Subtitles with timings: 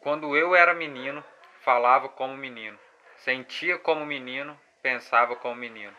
[0.00, 1.22] Quando eu era menino,
[1.62, 2.78] falava como menino,
[3.16, 5.92] sentia como menino, pensava como menino.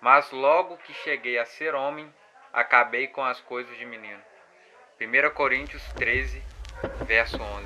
[0.00, 2.10] Mas logo que cheguei a ser homem,
[2.50, 4.18] acabei com as coisas de menino.
[4.98, 6.42] 1 Coríntios 13,
[7.04, 7.64] verso 11.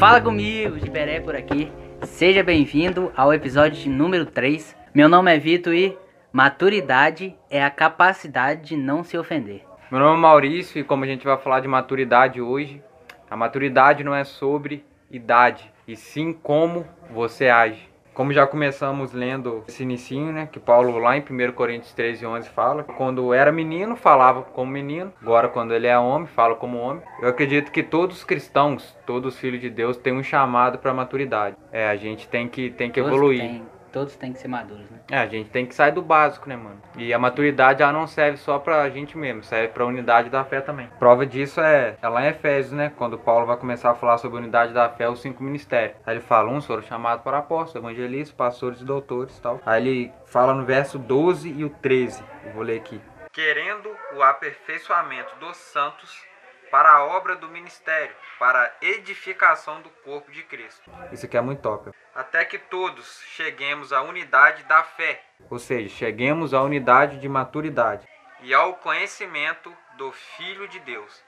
[0.00, 1.70] Fala comigo, Giberé por aqui.
[2.04, 4.76] Seja bem-vindo ao episódio número 3.
[4.92, 5.96] Meu nome é Vitor e
[6.32, 9.64] maturidade é a capacidade de não se ofender.
[9.88, 12.82] Meu nome é Maurício e como a gente vai falar de maturidade hoje,
[13.30, 17.91] a maturidade não é sobre idade, e sim como você age.
[18.14, 22.48] Como já começamos lendo esse inicinho, né, que Paulo lá em 1 Coríntios 13, 11
[22.50, 27.02] fala, quando era menino falava como menino, agora quando ele é homem fala como homem.
[27.22, 30.92] Eu acredito que todos os cristãos, todos os filhos de Deus têm um chamado para
[30.92, 31.56] maturidade.
[31.72, 33.40] É, a gente tem que tem que Todos evoluir.
[33.40, 35.00] têm- todos têm que ser maduros, né?
[35.10, 36.80] É, a gente tem que sair do básico, né, mano?
[36.96, 40.60] E a maturidade ela não serve só pra gente mesmo, serve pra unidade da fé
[40.60, 40.88] também.
[40.98, 42.92] Prova disso é, é lá em Efésios, né?
[42.96, 45.96] Quando Paulo vai começar a falar sobre a unidade da fé, os cinco ministérios.
[46.06, 49.60] Aí ele fala, uns foram chamados para apóstolos, evangelistas, pastores e doutores e tal.
[49.66, 53.00] Aí ele fala no verso 12 e o 13, eu vou ler aqui.
[53.32, 56.31] Querendo o aperfeiçoamento dos santos
[56.72, 60.90] para a obra do ministério, para a edificação do corpo de Cristo.
[61.12, 61.90] Isso aqui é muito top.
[62.14, 68.08] Até que todos cheguemos à unidade da fé, ou seja, cheguemos à unidade de maturidade
[68.40, 71.22] e ao conhecimento do Filho de Deus,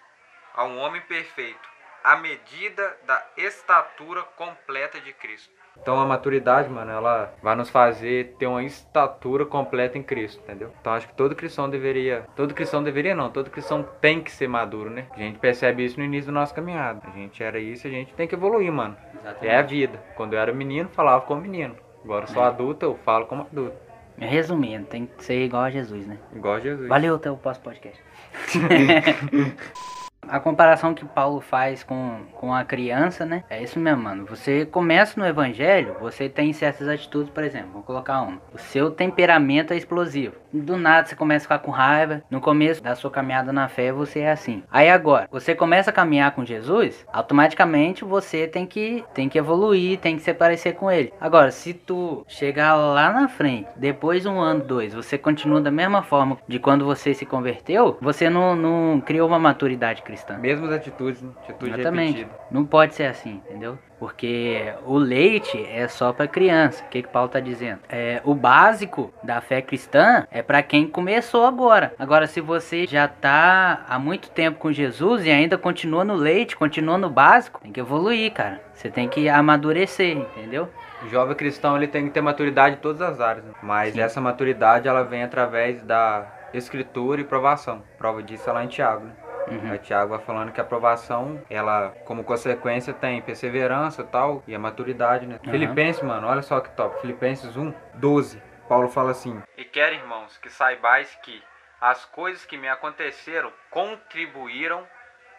[0.54, 1.68] a um homem perfeito,
[2.02, 5.53] à medida da estatura completa de Cristo.
[5.80, 10.70] Então a maturidade, mano, ela vai nos fazer ter uma estatura completa em Cristo, entendeu?
[10.80, 14.48] Então acho que todo cristão deveria, todo cristão deveria não, todo cristão tem que ser
[14.48, 15.06] maduro, né?
[15.12, 17.02] A gente percebe isso no início da nossa caminhada.
[17.06, 18.96] A gente era isso, a gente tem que evoluir, mano.
[19.12, 19.46] Exatamente.
[19.46, 20.02] É a vida.
[20.16, 21.76] Quando eu era menino, falava como menino.
[22.02, 22.46] Agora eu sou É.
[22.46, 23.76] adulto, eu falo como adulto.
[24.16, 26.18] Resumindo, tem que ser igual a Jesus, né?
[26.34, 26.88] Igual Jesus.
[26.88, 28.00] Valeu até o próximo podcast.
[30.28, 33.44] A comparação que Paulo faz com, com a criança, né?
[33.48, 34.26] É isso mesmo, mano.
[34.26, 38.40] Você começa no evangelho, você tem certas atitudes, por exemplo, vou colocar uma.
[38.52, 40.34] O seu temperamento é explosivo.
[40.52, 42.22] Do nada você começa a ficar com raiva.
[42.30, 44.62] No começo da sua caminhada na fé, você é assim.
[44.70, 49.98] Aí agora, você começa a caminhar com Jesus, automaticamente você tem que, tem que evoluir,
[49.98, 51.12] tem que se parecer com ele.
[51.20, 55.70] Agora, se tu chegar lá na frente, depois de um ano, dois, você continua da
[55.70, 60.13] mesma forma de quando você se converteu, você não, não criou uma maturidade cristã.
[60.38, 61.22] Mesmas atitudes?
[61.42, 62.18] Atitude Exatamente.
[62.18, 62.40] repetida.
[62.50, 63.78] Não pode ser assim, entendeu?
[63.98, 66.84] Porque o leite é só para criança.
[66.84, 67.80] O que que Paulo tá dizendo?
[67.88, 71.94] É, o básico da fé cristã é para quem começou agora.
[71.98, 76.56] Agora, se você já tá há muito tempo com Jesus e ainda continua no leite,
[76.56, 78.60] continua no básico, tem que evoluir, cara.
[78.74, 80.68] Você tem que amadurecer, entendeu?
[81.02, 83.52] O jovem cristão ele tem que ter maturidade em todas as áreas, né?
[83.62, 84.00] mas Sim.
[84.00, 87.82] essa maturidade ela vem através da escritura e provação.
[87.98, 89.12] Prova disso é lá em Tiago, né?
[89.48, 89.70] Uhum.
[89.70, 94.54] Aí Tiago vai falando que a aprovação, ela, como consequência, tem perseverança e tal, e
[94.54, 95.38] a maturidade, né?
[95.42, 95.52] Aham.
[95.52, 97.00] Filipenses, mano, olha só que top.
[97.00, 98.42] Filipenses 1, 12.
[98.68, 101.42] Paulo fala assim: E quero, irmãos, que saibais que
[101.80, 104.86] as coisas que me aconteceram contribuíram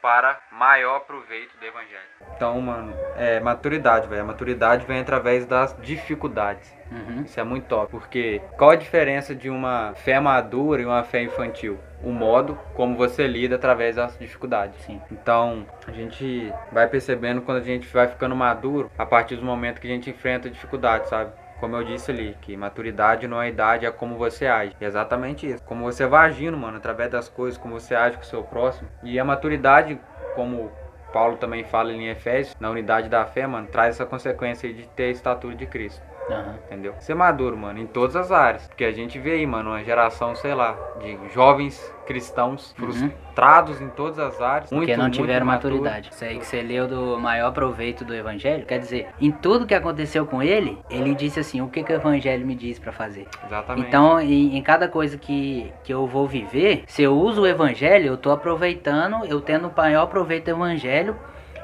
[0.06, 2.06] para maior proveito do evangelho.
[2.36, 4.22] Então, mano, é maturidade, velho.
[4.22, 6.72] A maturidade vem através das dificuldades.
[6.92, 7.24] Uhum.
[7.24, 11.24] Isso é muito top, porque qual a diferença de uma fé madura e uma fé
[11.24, 11.80] infantil?
[12.06, 14.80] O modo como você lida através das dificuldades.
[14.82, 15.02] Sim.
[15.12, 19.82] Então, a gente vai percebendo quando a gente vai ficando maduro a partir do momento
[19.82, 21.32] que a gente enfrenta dificuldades, sabe?
[21.60, 24.76] Como eu disse ali, que maturidade não é idade, é como você age.
[24.80, 25.64] É exatamente isso.
[25.64, 28.88] Como você vai agindo, mano, através das coisas, como você age com o seu próximo.
[29.02, 30.00] E a maturidade,
[30.36, 30.72] como
[31.14, 35.06] Paulo também fala em Efésios, na unidade da fé, mano, traz essa consequência de ter
[35.06, 36.04] a estatura de Cristo.
[36.30, 36.56] Aham.
[36.66, 36.96] Entendeu?
[37.00, 38.68] Ser maduro, mano, em todas as áreas.
[38.68, 43.90] Porque a gente vê aí, mano, uma geração, sei lá, de jovens cristãos frustrados em
[43.90, 44.70] todas as áreas.
[44.70, 46.10] Porque muito, não muito tiveram maturidade.
[46.12, 49.74] Isso aí que você leu do maior proveito do evangelho, quer dizer, em tudo que
[49.74, 53.28] aconteceu com ele, ele disse assim, o que, que o evangelho me diz pra fazer.
[53.46, 53.88] Exatamente.
[53.88, 58.08] Então, em, em cada coisa que, que eu vou viver, se eu uso o evangelho,
[58.08, 61.16] eu tô aproveitando, eu tendo o maior proveito do evangelho,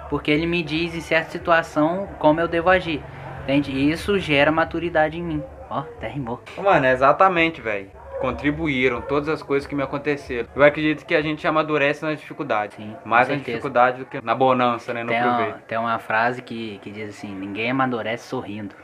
[0.09, 3.01] porque ele me diz em certa situação como eu devo agir.
[3.43, 3.71] Entende?
[3.71, 5.43] E isso gera maturidade em mim.
[5.69, 6.41] Ó, até rimou.
[6.57, 7.89] Mano, é exatamente, velho.
[8.19, 10.47] Contribuíram todas as coisas que me aconteceram.
[10.55, 12.77] Eu acredito que a gente amadurece nas dificuldades.
[12.77, 15.03] Sim, Mais na dificuldade do que na bonança, né?
[15.03, 18.75] No Tem uma, tem uma frase que, que diz assim, ninguém amadurece sorrindo.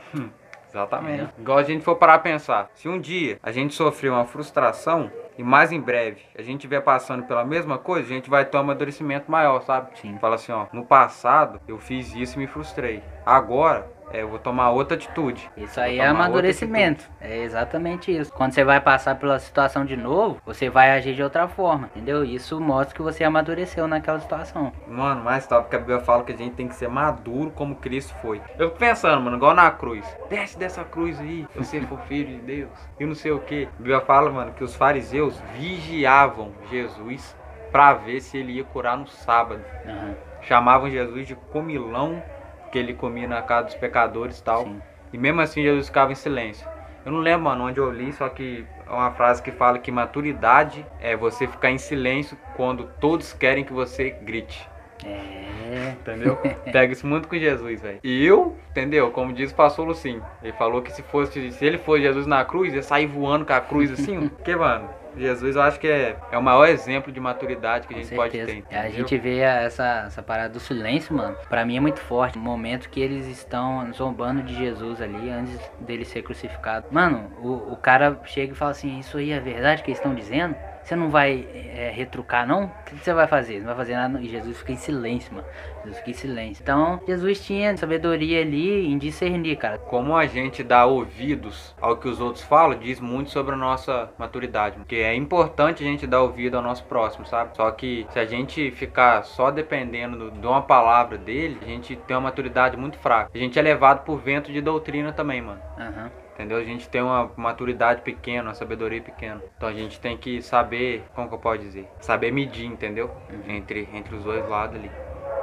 [0.68, 1.14] Exatamente.
[1.14, 1.28] Entendeu?
[1.38, 2.68] Igual a gente for parar a pensar.
[2.74, 6.80] Se um dia a gente sofrer uma frustração e mais em breve a gente estiver
[6.80, 9.98] passando pela mesma coisa, a gente vai ter um amadurecimento maior, sabe?
[9.98, 10.18] Sim.
[10.20, 13.02] Fala assim, ó, no passado eu fiz isso e me frustrei.
[13.24, 15.50] Agora eu vou tomar outra atitude.
[15.56, 17.08] Isso aí é amadurecimento.
[17.20, 18.32] É exatamente isso.
[18.32, 22.24] Quando você vai passar pela situação de novo, você vai agir de outra forma, entendeu?
[22.24, 24.72] Isso mostra que você amadureceu naquela situação.
[24.86, 27.76] Mano, mais top que a Bíblia fala que a gente tem que ser maduro como
[27.76, 28.40] Cristo foi.
[28.58, 30.04] Eu fico pensando, mano, igual na cruz.
[30.28, 32.70] Desce dessa cruz aí, você for filho de Deus.
[32.98, 33.68] E não sei o que.
[33.74, 37.36] A Bíblia fala, mano, que os fariseus vigiavam Jesus
[37.70, 39.62] para ver se ele ia curar no sábado.
[39.84, 40.14] Uhum.
[40.42, 42.22] Chamavam Jesus de comilão
[42.70, 44.64] que ele comia na casa dos pecadores e tal.
[44.64, 44.82] Sim.
[45.12, 46.68] E mesmo assim Jesus ficava em silêncio.
[47.04, 49.90] Eu não lembro, mano, onde eu li, só que é uma frase que fala que
[49.90, 54.68] maturidade é você ficar em silêncio quando todos querem que você grite.
[55.04, 55.92] É.
[55.92, 56.36] Entendeu?
[56.70, 58.00] Pega isso muito com Jesus, velho.
[58.02, 59.10] E eu, entendeu?
[59.10, 60.20] Como diz o pastor Lucim.
[60.42, 63.52] Ele falou que se fosse, se ele fosse Jesus na cruz, ia sair voando com
[63.52, 64.28] a cruz assim.
[64.28, 64.88] Porque, mano,
[65.18, 68.32] Jesus eu acho que é, é o maior exemplo de maturidade que a gente pode
[68.32, 68.42] ter.
[68.42, 68.80] Entendeu?
[68.80, 71.36] A gente vê essa, essa parada do silêncio, mano.
[71.48, 72.38] Pra mim é muito forte.
[72.38, 76.86] O momento que eles estão zombando de Jesus ali antes dele ser crucificado.
[76.90, 80.14] Mano, o, o cara chega e fala assim: Isso aí é verdade que eles estão
[80.14, 80.54] dizendo?
[80.88, 82.64] Você não vai é, retrucar, não?
[82.64, 83.58] O que você vai fazer?
[83.58, 84.18] Não vai fazer nada.
[84.22, 85.46] E Jesus fica em silêncio, mano.
[85.82, 86.62] Jesus fica em silêncio.
[86.62, 89.76] Então, Jesus tinha sabedoria ali em discernir, cara.
[89.76, 94.10] Como a gente dá ouvidos ao que os outros falam, diz muito sobre a nossa
[94.16, 94.78] maturidade.
[94.78, 97.54] Porque é importante a gente dar ouvido ao nosso próximo, sabe?
[97.54, 102.16] Só que se a gente ficar só dependendo de uma palavra dele, a gente tem
[102.16, 103.30] uma maturidade muito fraca.
[103.34, 105.60] A gente é levado por vento de doutrina também, mano.
[105.78, 106.04] Aham.
[106.04, 106.56] Uhum entendeu?
[106.56, 109.42] A gente tem uma maturidade pequena, uma sabedoria pequena.
[109.56, 111.88] Então a gente tem que saber, como que eu posso dizer?
[112.00, 113.10] Saber medir, entendeu?
[113.28, 113.56] Uhum.
[113.56, 114.90] Entre, entre os dois lados ali.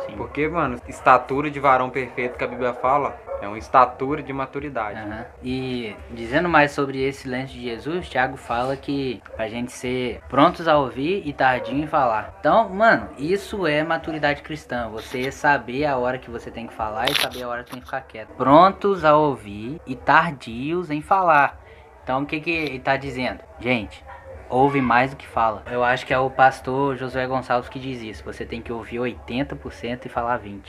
[0.05, 0.15] Sim.
[0.15, 4.99] Porque, mano, estatura de varão perfeito que a Bíblia fala é uma estatura de maturidade.
[4.99, 5.23] Uhum.
[5.43, 10.67] E dizendo mais sobre esse lance de Jesus, Tiago fala que a gente ser prontos
[10.67, 12.35] a ouvir e tardinho em falar.
[12.39, 14.89] Então, mano, isso é maturidade cristã.
[14.89, 17.79] Você saber a hora que você tem que falar e saber a hora que tem
[17.79, 18.29] que ficar quieto.
[18.35, 21.61] Prontos a ouvir e tardios em falar.
[22.03, 23.39] Então, o que, que ele tá dizendo?
[23.59, 24.03] Gente,
[24.49, 25.63] ouve mais do que fala.
[25.71, 28.23] Eu acho que é o pastor Josué Gonçalves que diz isso.
[28.23, 30.61] Você tem que ouvir 80% e falar 20%.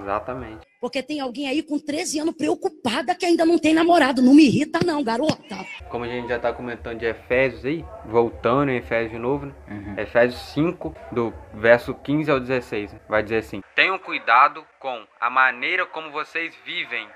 [0.00, 0.66] Exatamente.
[0.86, 4.22] Porque tem alguém aí com 13 anos preocupada que ainda não tem namorado.
[4.22, 5.56] Não me irrita, não, garota.
[5.90, 9.54] Como a gente já tá comentando de Efésios aí, voltando em Efésios de novo, né?
[9.68, 9.94] Uhum.
[9.98, 13.00] Efésios 5, do verso 15 ao 16, né?
[13.08, 17.08] vai dizer assim: Tenham cuidado com a maneira como vocês vivem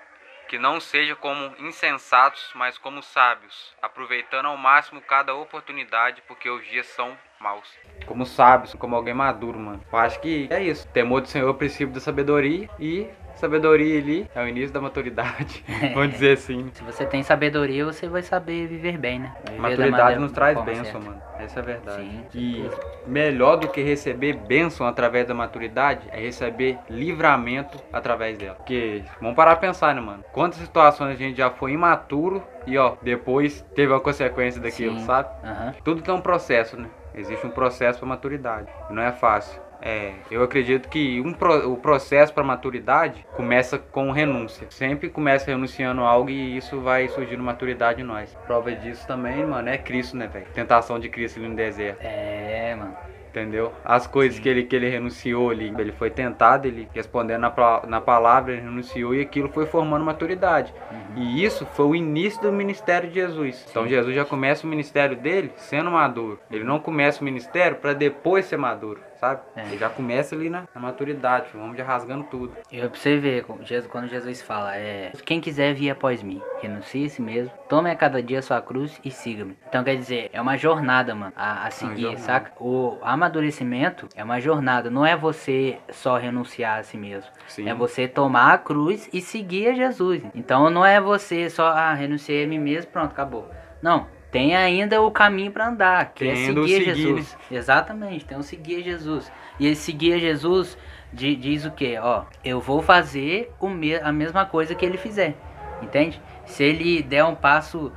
[0.49, 6.67] que não seja como insensatos, mas como sábios, aproveitando ao máximo cada oportunidade, porque os
[6.67, 7.73] dias são maus.
[8.05, 9.81] Como sábios, como alguém maduro, mano.
[9.93, 10.89] Eu acho que é isso.
[10.89, 13.09] Temor do Senhor é o princípio da sabedoria e
[13.41, 15.65] sabedoria ali é o início da maturidade,
[15.95, 16.71] vamos dizer assim.
[16.75, 19.35] Se você tem sabedoria, você vai saber viver bem, né?
[19.49, 21.21] Viver maturidade nos traz bênção, mano.
[21.39, 22.03] Essa é a verdade.
[22.03, 22.71] Sim, e
[23.07, 28.57] melhor do que receber bênção através da maturidade é receber livramento através dela.
[28.57, 30.23] Porque vamos parar pra pensar, né, mano?
[30.33, 35.07] Quantas situações a gente já foi imaturo e, ó, depois teve a consequência daquilo, Sim.
[35.07, 35.29] sabe?
[35.43, 35.73] Uhum.
[35.83, 36.89] Tudo tem um processo, né?
[37.15, 38.69] Existe um processo para maturidade.
[38.91, 39.61] Não é fácil.
[39.83, 44.67] É, eu acredito que um pro, o processo para maturidade começa com renúncia.
[44.71, 48.37] Sempre começa renunciando algo e isso vai surgindo maturidade em nós.
[48.47, 50.47] Prova disso também, mano, é Cristo, né, velho?
[50.55, 52.01] Tentação de Cristo ali no deserto.
[52.03, 53.73] É, mano entendeu?
[53.85, 58.01] As coisas que ele, que ele renunciou ali, ele foi tentado, ele respondendo na, na
[58.01, 60.75] palavra, ele renunciou e aquilo foi formando maturidade.
[60.91, 61.23] Uhum.
[61.23, 63.67] E isso foi o início do ministério de Jesus.
[63.71, 66.39] Então Jesus já começa o ministério dele sendo maduro.
[66.51, 69.43] Ele não começa o ministério para depois ser maduro sabe?
[69.55, 69.63] É.
[69.67, 72.57] Ele já começa ali na, na maturidade, vamos já rasgando tudo.
[72.73, 73.45] E pra você ver,
[73.89, 77.95] quando Jesus fala, é, quem quiser vir após mim, renuncie a si mesmo, tome a
[77.95, 79.57] cada dia a sua cruz e siga-me.
[79.69, 82.53] Então quer dizer, é uma jornada, mano, a, a seguir, é saca?
[82.59, 87.31] O amadurecimento é uma jornada, não é você só renunciar a si mesmo.
[87.47, 87.69] Sim.
[87.69, 90.23] É você tomar a cruz e seguir a Jesus.
[90.35, 93.49] Então não é você só, ah, renunciar a mim mesmo, pronto, acabou.
[93.83, 97.33] Não, tem ainda o caminho para andar, que tem é seguir, seguir Jesus.
[97.51, 97.59] Né?
[97.59, 99.31] Exatamente, tem o seguir Jesus.
[99.59, 100.79] E esse seguir Jesus
[101.13, 101.99] diz o que?
[101.99, 105.35] Ó, eu vou fazer o me a mesma coisa que ele fizer,
[105.83, 106.21] entende?
[106.47, 107.93] Se ele der um passo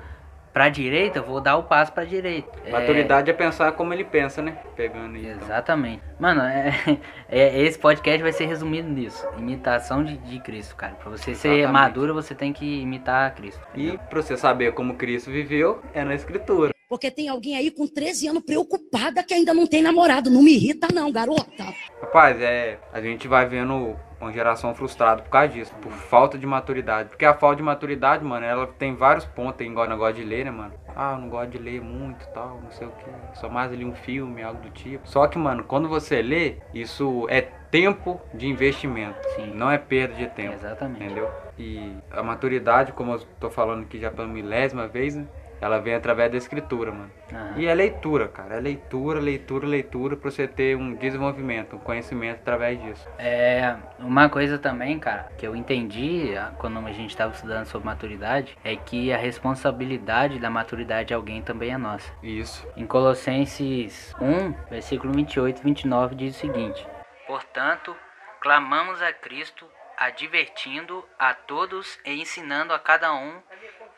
[0.53, 2.47] pra direita, eu vou dar o passo pra direita.
[2.69, 3.33] Maturidade é...
[3.33, 4.59] é pensar como ele pensa, né?
[4.75, 5.25] Pegando aí.
[5.25, 5.41] Então.
[5.41, 6.01] Exatamente.
[6.05, 6.15] Então.
[6.19, 9.27] Mano, é, é, esse podcast vai ser resumido nisso.
[9.37, 10.93] Imitação de, de Cristo, cara.
[10.93, 11.61] Pra você Exatamente.
[11.61, 13.61] ser maduro, você tem que imitar Cristo.
[13.73, 13.95] Entendeu?
[13.95, 16.71] E pra você saber como Cristo viveu, é na escritura.
[16.87, 20.29] Porque tem alguém aí com 13 anos preocupada que ainda não tem namorado.
[20.29, 21.73] Não me irrita, não, garota.
[21.99, 22.77] Rapaz, é.
[22.93, 27.09] A gente vai vendo uma geração frustrada por causa disso, por falta de maturidade.
[27.09, 30.45] Porque a falta de maturidade, mano, ela tem vários pontos aí, igual negócio de ler,
[30.45, 30.73] né, mano?
[30.95, 33.39] Ah, eu não gosto de ler muito tal, não sei o que.
[33.39, 35.07] Só mais ali um filme, algo do tipo.
[35.07, 39.17] Só que, mano, quando você lê, isso é tempo de investimento.
[39.35, 39.51] Sim.
[39.55, 40.53] Não é perda de tempo.
[40.53, 41.03] Exatamente.
[41.03, 41.29] Entendeu?
[41.57, 45.25] E a maturidade, como eu tô falando aqui já pela milésima vez, né?
[45.63, 47.09] Ela vem através da escritura, mano.
[47.31, 47.53] Aham.
[47.55, 48.55] E é leitura, cara.
[48.55, 53.07] É leitura, leitura, leitura pra você ter um desenvolvimento, um conhecimento através disso.
[53.17, 57.85] É, uma coisa também, cara, que eu entendi ah, quando a gente estava estudando sobre
[57.85, 62.11] maturidade, é que a responsabilidade da maturidade de alguém também é nossa.
[62.21, 62.67] Isso.
[62.75, 66.85] Em Colossenses 1, versículo 28 e 29 diz o seguinte:
[67.25, 67.95] Portanto,
[68.41, 69.65] clamamos a Cristo,
[69.97, 73.41] advertindo a todos e ensinando a cada um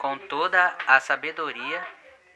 [0.06, 1.82] com toda a sabedoria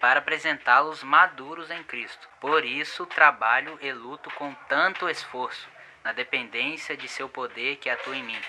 [0.02, 2.28] para apresentá-los maduros em Cristo.
[2.42, 5.70] Por isso trabalho e luto com tanto esforço
[6.04, 8.40] na dependência de seu poder que atua em mim.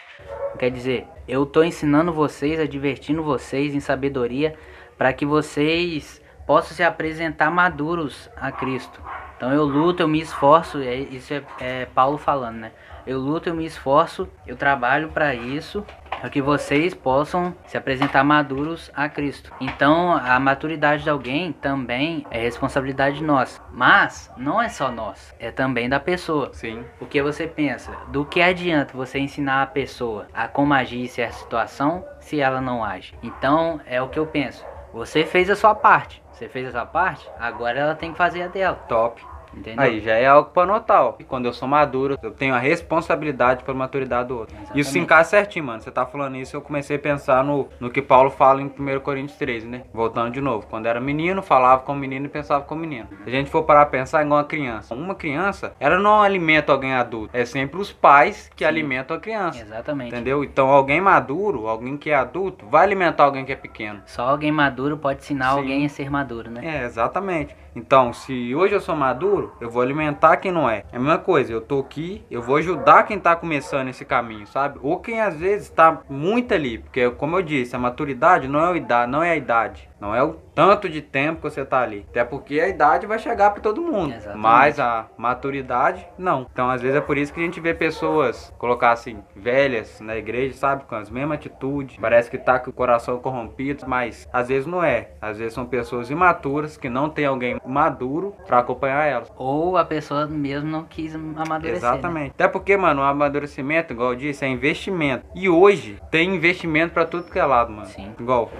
[0.58, 4.58] Quer dizer, eu estou ensinando vocês, advertindo vocês em sabedoria
[4.96, 9.02] para que vocês possam se apresentar maduros a Cristo.
[9.36, 12.72] Então eu luto, eu me esforço, é- isso é, é Paulo falando, né?
[13.06, 15.84] Eu luto, eu me esforço, eu trabalho para isso,
[16.20, 19.50] para que vocês possam se apresentar maduros a Cristo.
[19.60, 25.50] Então a maturidade de alguém também é responsabilidade nossa, mas não é só nossa, é
[25.50, 26.50] também da pessoa.
[26.52, 26.84] Sim.
[26.98, 31.36] Porque você pensa, do que adianta você ensinar a pessoa a como agir em certa
[31.36, 33.14] situação se ela não age?
[33.22, 34.64] Então é o que eu penso.
[34.92, 36.22] Você fez a sua parte.
[36.32, 38.74] Você fez a sua parte, agora ela tem que fazer a dela.
[38.88, 39.22] Top.
[39.54, 39.82] Entendeu?
[39.82, 41.14] Aí já é algo pra anotar, ó.
[41.18, 44.54] E quando eu sou maduro, eu tenho a responsabilidade pela maturidade do outro.
[44.54, 44.80] Exatamente.
[44.80, 45.80] Isso se encaixa certinho, mano.
[45.80, 49.00] Você tá falando isso, eu comecei a pensar no, no que Paulo fala em 1
[49.00, 49.82] Coríntios 13, né?
[49.92, 50.66] Voltando de novo.
[50.66, 53.08] Quando era menino, falava como menino e pensava como menino.
[53.24, 54.94] Se a gente for parar a pensar, igual uma criança.
[54.94, 57.30] Uma criança, ela não alimenta alguém adulto.
[57.32, 59.60] É sempre os pais que alimentam a criança.
[59.60, 60.14] Exatamente.
[60.14, 60.44] Entendeu?
[60.44, 64.02] Então alguém maduro, alguém que é adulto, vai alimentar alguém que é pequeno.
[64.06, 65.58] Só alguém maduro pode ensinar Sim.
[65.58, 66.60] alguém a ser maduro, né?
[66.64, 67.54] É, exatamente.
[67.74, 70.84] Então, se hoje eu sou maduro, eu vou alimentar quem não é.
[70.92, 74.46] É a mesma coisa, eu tô aqui, eu vou ajudar quem tá começando esse caminho,
[74.46, 74.78] sabe?
[74.82, 78.72] Ou quem às vezes tá muito ali, porque como eu disse, a maturidade não é
[78.72, 81.80] a idade, não é a idade, não é o tanto de tempo que você tá
[81.80, 82.04] ali.
[82.10, 84.42] Até porque a idade vai chegar para todo mundo, Exatamente.
[84.42, 86.46] mas a maturidade não.
[86.52, 90.16] Então, às vezes é por isso que a gente vê pessoas colocar assim velhas na
[90.16, 94.48] igreja, sabe, com as mesmas atitudes, parece que tá com o coração corrompido, mas às
[94.48, 95.12] vezes não é.
[95.20, 99.32] Às vezes são pessoas imaturas que não tem alguém maduro para acompanhar elas.
[99.38, 101.70] Ou a pessoa mesmo não quis amadurecer.
[101.70, 101.76] né?
[101.78, 102.30] Exatamente.
[102.32, 105.24] Até porque, mano, o amadurecimento, igual eu disse, é investimento.
[105.34, 107.86] E hoje tem investimento pra tudo que é lado, mano.
[107.86, 108.12] Sim.
[108.20, 108.50] Igual,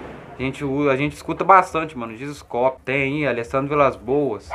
[0.41, 2.15] a gente, usa- a gente escuta bastante, mano.
[2.15, 4.49] Jesus Cop, tem aí, Alessandro Vilas Boas.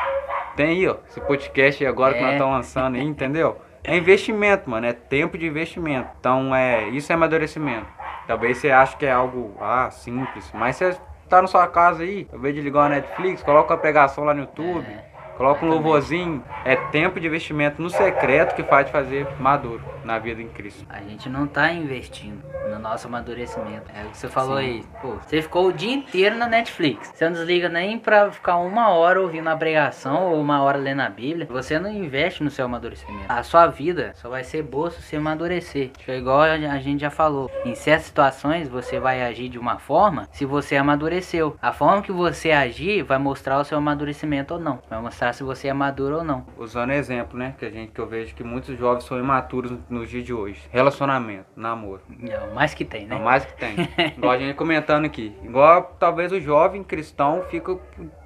[0.56, 2.22] Tem aí, ó, esse podcast aí agora que É.
[2.22, 3.56] nós estamos lançando aí, entendeu?
[3.84, 4.86] É investimento, mano.
[4.86, 6.08] É tempo de investimento.
[6.18, 7.86] Então, é isso é amadurecimento.
[8.26, 10.50] Talvez você ache que é algo, ah, simples.
[10.54, 10.96] Mas você
[11.28, 14.34] tá na sua casa aí, ao invés de ligar a Netflix, coloca a pregação lá
[14.34, 14.84] no YouTube.
[14.84, 15.15] É.
[15.36, 20.18] Coloca um louvorzinho, é tempo de investimento no secreto que faz te fazer maduro na
[20.18, 20.86] vida em Cristo.
[20.88, 23.90] A gente não tá investindo no nosso amadurecimento.
[23.94, 24.84] É o que você falou aí.
[25.02, 27.12] Pô, você ficou o dia inteiro na Netflix.
[27.14, 31.00] Você não desliga nem pra ficar uma hora ouvindo a pregação ou uma hora lendo
[31.00, 31.46] a Bíblia.
[31.50, 33.24] Você não investe no seu amadurecimento.
[33.28, 35.90] A sua vida só vai ser boa se você amadurecer.
[36.06, 37.50] É igual a a gente já falou.
[37.64, 41.56] Em certas situações você vai agir de uma forma se você amadureceu.
[41.60, 44.80] A forma que você agir vai mostrar o seu amadurecimento ou não.
[44.88, 46.46] Vai mostrar se você é maduro ou não.
[46.56, 47.54] Usando exemplo, né?
[47.58, 50.60] Que a gente que eu vejo que muitos jovens são imaturos nos dias de hoje.
[50.70, 52.00] Relacionamento, namoro.
[52.28, 53.16] É o mais que tem, É né?
[53.16, 53.76] o mais que tem.
[54.16, 55.34] Igual a gente comentando aqui.
[55.42, 57.76] Igual talvez o jovem cristão fica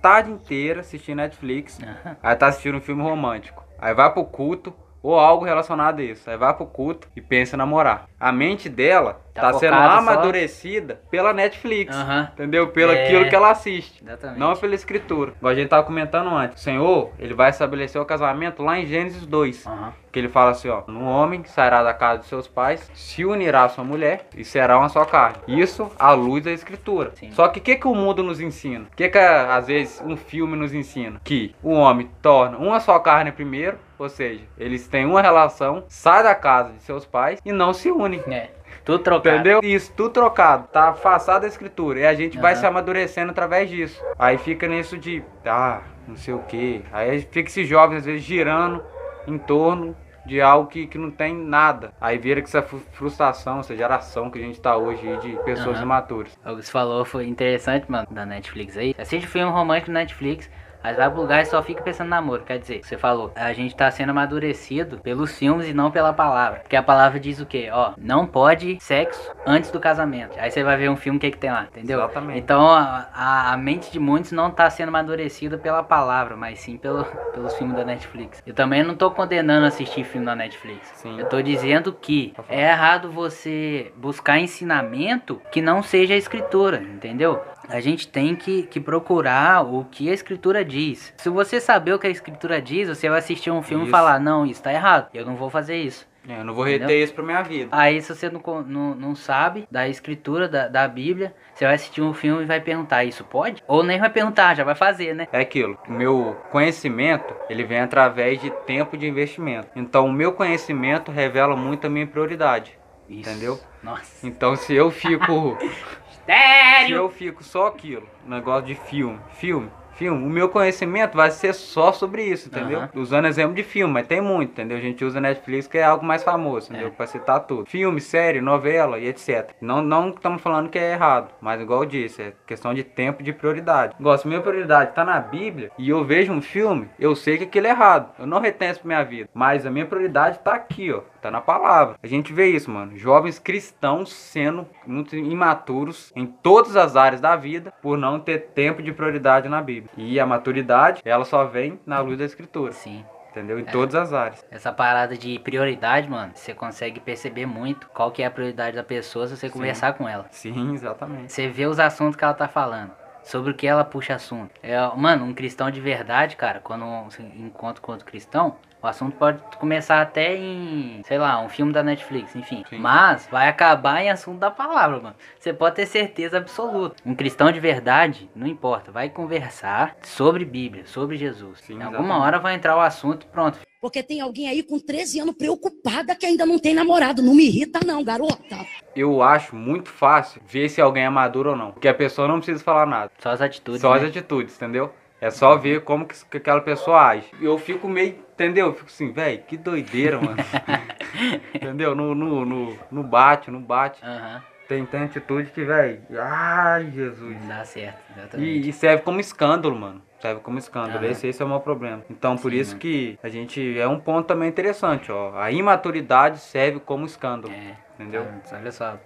[0.03, 1.79] tarde inteira assistindo Netflix.
[2.23, 3.65] Aí tá assistindo um filme romântico.
[3.79, 6.29] Aí vai pro culto ou algo relacionado a isso.
[6.29, 8.07] Aí vai pro culto e pensa em namorar.
[8.19, 11.95] A mente dela Tá tá, sendo focada só- amadurecida pela Netflix.
[11.97, 12.29] Aham.
[12.35, 12.69] Entendeu?
[12.69, 13.05] Pelo É.
[13.05, 14.03] aquilo que ela assiste.
[14.05, 14.39] Exatamente.
[14.39, 15.33] Não pela escritura.
[15.39, 16.61] Igual a gente tava comentando antes.
[16.61, 19.67] O Senhor, ele vai estabelecer o casamento lá em Gênesis 2.
[19.67, 19.93] Aham.
[20.13, 20.83] Que ele fala assim, ó.
[20.89, 24.77] Um homem sairá da casa de seus pais, se unirá à sua mulher e será
[24.77, 25.39] uma só carne.
[25.47, 27.13] Isso à luz da escritura.
[27.15, 27.31] Sim.
[27.31, 28.87] Só que o que, que o mundo nos ensina?
[28.93, 31.21] O que, que às vezes um filme nos ensina?
[31.23, 36.23] Que o homem torna uma só carne primeiro, ou seja, eles têm uma relação, sai
[36.23, 38.23] da casa de seus pais e não se unem.
[38.29, 38.51] É,
[38.85, 39.37] tudo trocado.
[39.37, 39.61] Entendeu?
[39.63, 40.69] Isso, tudo trocado.
[40.69, 42.01] Tá afastado da escritura.
[42.01, 42.61] E a gente vai Aham.
[42.61, 44.03] se amadurecendo através disso.
[44.19, 46.83] Aí fica nisso de, ah, não sei o que.
[46.91, 48.83] Aí fica esses jovens, às vezes, girando
[49.27, 51.93] em torno de algo que, que não tem nada.
[52.01, 55.77] Aí vira que essa fru- frustração, essa geração que a gente tá hoje de pessoas
[55.77, 55.85] Aham.
[55.85, 56.39] imaturas.
[56.45, 58.95] O que você falou foi interessante, mano, da Netflix aí.
[58.99, 60.49] Assiste filme romântico na Netflix,
[60.83, 62.43] Mas vai pro lugar e só fica pensando no namoro.
[62.43, 66.61] Quer dizer, você falou, a gente tá sendo amadurecido pelos filmes e não pela palavra.
[66.61, 67.69] Porque a palavra diz o quê?
[67.73, 70.39] Ó, não pode sexo antes do casamento.
[70.39, 71.99] Aí você vai ver um filme, o que que tem lá, entendeu?
[71.99, 72.39] Exatamente.
[72.39, 77.05] Então a, a, mente de muitos não tá sendo amadurecida pela palavra, mas sim pelo,
[77.33, 78.43] pelos filmes da Netflix.
[78.47, 80.91] Eu também não tô condenando assistir filme da Netflix.
[80.95, 81.19] Sim.
[81.19, 87.43] Eu tô dizendo que é errado você buscar ensinamento que não seja a escritura, entendeu?
[87.71, 91.13] A gente tem que, que procurar o que a escritura diz.
[91.19, 93.91] Se você saber o que a escritura diz, você vai assistir um filme e Isso.
[93.91, 96.09] falar, não, isso tá errado, eu não vou fazer isso.
[96.29, 97.03] É, eu não vou reter Entendeu?
[97.03, 97.69] isso pra minha vida.
[97.73, 102.03] Aí se você não, não, não sabe da escritura, da, da Bíblia, você vai assistir
[102.03, 103.63] um filme e vai perguntar, isso pode?
[103.67, 105.27] Ou nem vai perguntar, já vai fazer, né?
[105.33, 105.79] É aquilo.
[105.89, 109.69] O meu conhecimento, ele vem através de tempo de investimento.
[109.75, 112.79] Então, o meu conhecimento revela muito a minha prioridade.
[113.09, 113.29] Isso.
[113.29, 113.59] Entendeu?
[113.83, 114.25] Nossa.
[114.27, 115.57] Então, se eu fico,
[116.31, 116.97] se Sério?
[116.97, 119.71] eu fico só aquilo, negócio de filme, filme,
[120.01, 122.89] filme, o meu conhecimento vai ser só sobre isso, entendeu?
[122.95, 124.79] Usando exemplo de filme, mas tem muito, entendeu?
[124.79, 126.89] A gente usa Netflix que é algo mais famoso, entendeu?
[126.89, 126.91] É.
[126.91, 127.67] Pra citar tudo.
[127.67, 129.51] Filme, série, novela e etc.
[129.61, 133.21] Não não estamos falando que é errado, mas igual eu disse, é questão de tempo
[133.21, 133.95] e de prioridade.
[134.01, 137.45] Igual, se minha prioridade tá na Bíblia e eu vejo um filme, eu sei que
[137.45, 138.11] aquilo é errado.
[138.19, 139.29] Eu não retenho isso pra minha vida.
[139.35, 141.03] Mas a minha prioridade tá aqui, ó.
[141.21, 141.97] Tá na palavra.
[142.03, 142.97] A gente vê isso, mano.
[142.97, 148.83] Jovens cristãos sendo muito imaturos em todas as áreas da vida por não ter tempo
[148.83, 149.91] de prioridade na Bíblia.
[149.97, 152.73] E a maturidade, ela só vem na luz da Escritura.
[152.73, 153.05] Sim.
[153.31, 153.61] Entendeu?
[153.61, 154.45] Em todas as áreas.
[154.51, 158.83] Essa parada de prioridade, mano, você consegue perceber muito qual que é a prioridade da
[158.83, 160.27] pessoa se você conversar com ela.
[160.33, 161.33] Sim, exatamente.
[161.33, 162.91] Você vê os assuntos que ela tá falando.
[163.23, 164.51] Sobre o que ela puxa assunto.
[164.63, 169.17] É, mano, um cristão de verdade, cara, quando você encontra com outro cristão, o assunto
[169.17, 172.65] pode começar até em, sei lá, um filme da Netflix, enfim.
[172.69, 172.79] Sim.
[172.79, 175.17] Mas vai acabar em assunto da palavra, mano.
[175.39, 176.97] Você pode ter certeza absoluta.
[177.05, 181.61] Um cristão de verdade, não importa, vai conversar sobre Bíblia, sobre Jesus.
[181.61, 182.27] Sim, em alguma exatamente.
[182.27, 183.59] hora vai entrar o assunto e pronto.
[183.81, 187.23] Porque tem alguém aí com 13 anos preocupada que ainda não tem namorado.
[187.23, 188.67] Não me irrita, não, garota.
[188.95, 191.73] Eu acho muito fácil ver se alguém é maduro ou não.
[191.73, 193.11] Porque a pessoa não precisa falar nada.
[193.19, 193.81] Só as atitudes.
[193.81, 194.09] Só as né?
[194.09, 194.93] atitudes, entendeu?
[195.21, 197.27] É só ver como que, que aquela pessoa age.
[197.41, 198.67] Eu fico meio, entendeu?
[198.69, 200.37] Eu fico assim, velho, que doideira, mano.
[201.55, 201.95] entendeu?
[201.95, 204.03] No, no, no, no bate, no bate.
[204.05, 207.39] Aham, Tem, tem atitude que, velho, ai, Jesus.
[207.41, 208.67] não dá certo, exatamente.
[208.67, 210.03] E, e serve como escândalo, mano.
[210.21, 210.99] Serve como escândalo.
[210.99, 211.07] Aham.
[211.11, 212.03] Esse, esse é o meu problema.
[212.11, 212.81] Então, por Sim, isso mano.
[212.81, 213.79] que a gente.
[213.79, 215.39] É um ponto também interessante, ó.
[215.39, 217.53] A imaturidade serve como escândalo.
[217.53, 218.27] É, Entendeu?
[218.49, 218.99] tá, Olha só.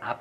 [0.00, 0.16] A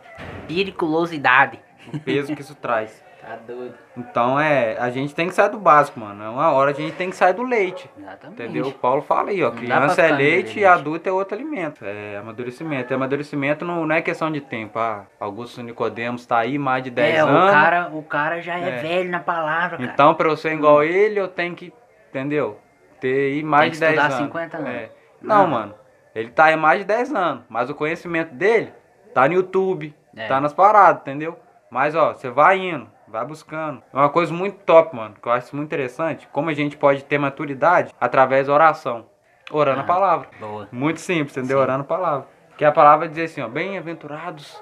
[0.47, 1.59] periculosidade.
[1.93, 3.02] O peso que isso traz.
[3.25, 3.73] Tá doido.
[3.95, 6.23] Então é, a gente tem que sair do básico, mano.
[6.23, 7.89] É uma hora a gente tem que sair do leite.
[7.97, 8.41] Exatamente.
[8.43, 8.67] Entendeu?
[8.67, 9.49] O Paulo fala aí, ó.
[9.49, 11.85] Não Criança é leite e adulto é outro alimento.
[11.85, 12.91] É amadurecimento.
[12.91, 14.77] E amadurecimento não, não é questão de tempo.
[14.77, 17.49] Ah, Augusto Nicodemos tá aí mais de 10 é, anos.
[17.49, 18.71] o cara, o cara já é, É.
[18.81, 19.89] velho na palavra, cara.
[19.91, 21.71] Então, pra eu ser igual ele, eu tenho que,
[22.09, 22.59] entendeu?
[22.99, 24.27] Ter aí mais Tem de que 10 estudar anos.
[24.27, 24.69] 50 anos.
[24.69, 24.91] É.
[25.21, 25.47] Não, Não.
[25.47, 25.75] mano.
[26.13, 27.43] Ele tá aí mais de 10 anos.
[27.49, 28.71] Mas o conhecimento dele
[29.13, 29.95] tá no YouTube.
[30.15, 30.27] É.
[30.27, 31.39] Tá nas paradas, entendeu?
[31.71, 32.87] Mas, ó, você vai indo.
[33.13, 33.83] Vai buscando.
[33.93, 35.13] É uma coisa muito top, mano.
[35.21, 36.27] Que eu acho muito interessante.
[36.31, 39.05] Como a gente pode ter maturidade através da oração.
[39.51, 39.85] Orando a Ah.
[39.85, 40.29] palavra.
[40.39, 40.67] Boa.
[40.71, 41.57] Muito simples, entendeu?
[41.59, 41.61] Sim.
[41.63, 42.27] Orando a palavra.
[42.57, 43.47] Que a palavra diz assim, ó.
[43.47, 44.59] Bem-aventurados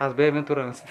[0.00, 0.84] as bem-aventuranças.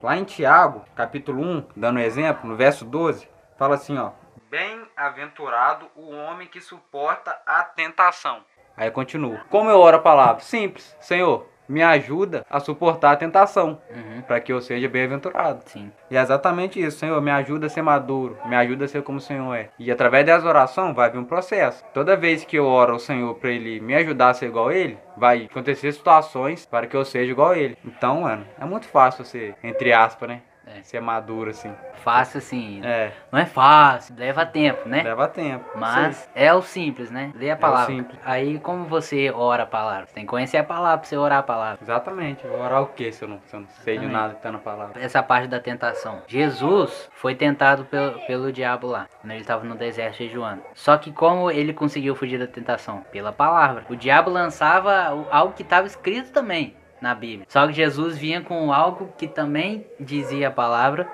[0.00, 4.12] Lá em Tiago, capítulo 1, dando um exemplo, no verso 12, fala assim, ó.
[4.48, 8.42] Bem-aventurado o homem que suporta a tentação.
[8.76, 9.40] Aí continua.
[9.50, 10.40] Como eu oro a palavra?
[10.40, 10.96] Simples.
[11.00, 14.22] Senhor, me ajuda a suportar a tentação, Uhum.
[14.22, 15.60] para que eu seja bem-aventurado.
[15.66, 15.90] Sim.
[16.10, 19.18] E é exatamente isso, Senhor, me ajuda a ser maduro, me ajuda a ser como
[19.18, 19.68] o Senhor é.
[19.78, 21.84] E através dessa oração vai vir um processo.
[21.92, 24.74] Toda vez que eu oro ao Senhor para Ele me ajudar a ser igual a
[24.74, 27.76] Ele, vai acontecer situações para que eu seja igual a Ele.
[27.84, 30.40] Então, mano, é muito fácil você, entre aspas, né?
[30.78, 30.82] É.
[30.82, 31.72] Ser maduro assim.
[32.02, 32.80] Fácil assim.
[32.84, 35.02] É, Não é fácil, leva tempo, né?
[35.02, 35.64] leva tempo.
[35.74, 37.32] Mas é o simples, né?
[37.34, 37.86] Lê a palavra.
[37.94, 38.18] simples.
[38.24, 40.06] Aí como você ora a palavra?
[40.06, 41.78] Você tem que conhecer a palavra pra você orar a palavra.
[41.82, 42.44] Exatamente.
[42.44, 44.42] Eu vou orar o que se eu não, se eu não sei de nada que
[44.42, 45.02] tá na palavra?
[45.02, 46.22] Essa parte da tentação.
[46.28, 50.62] Jesus foi tentado pelo, pelo diabo lá, quando ele estava no deserto jejuando.
[50.74, 53.02] Só que como ele conseguiu fugir da tentação?
[53.10, 53.84] Pela palavra.
[53.88, 57.46] O diabo lançava o- algo que estava escrito também na Bíblia.
[57.48, 61.08] Só que Jesus vinha com algo que também dizia a palavra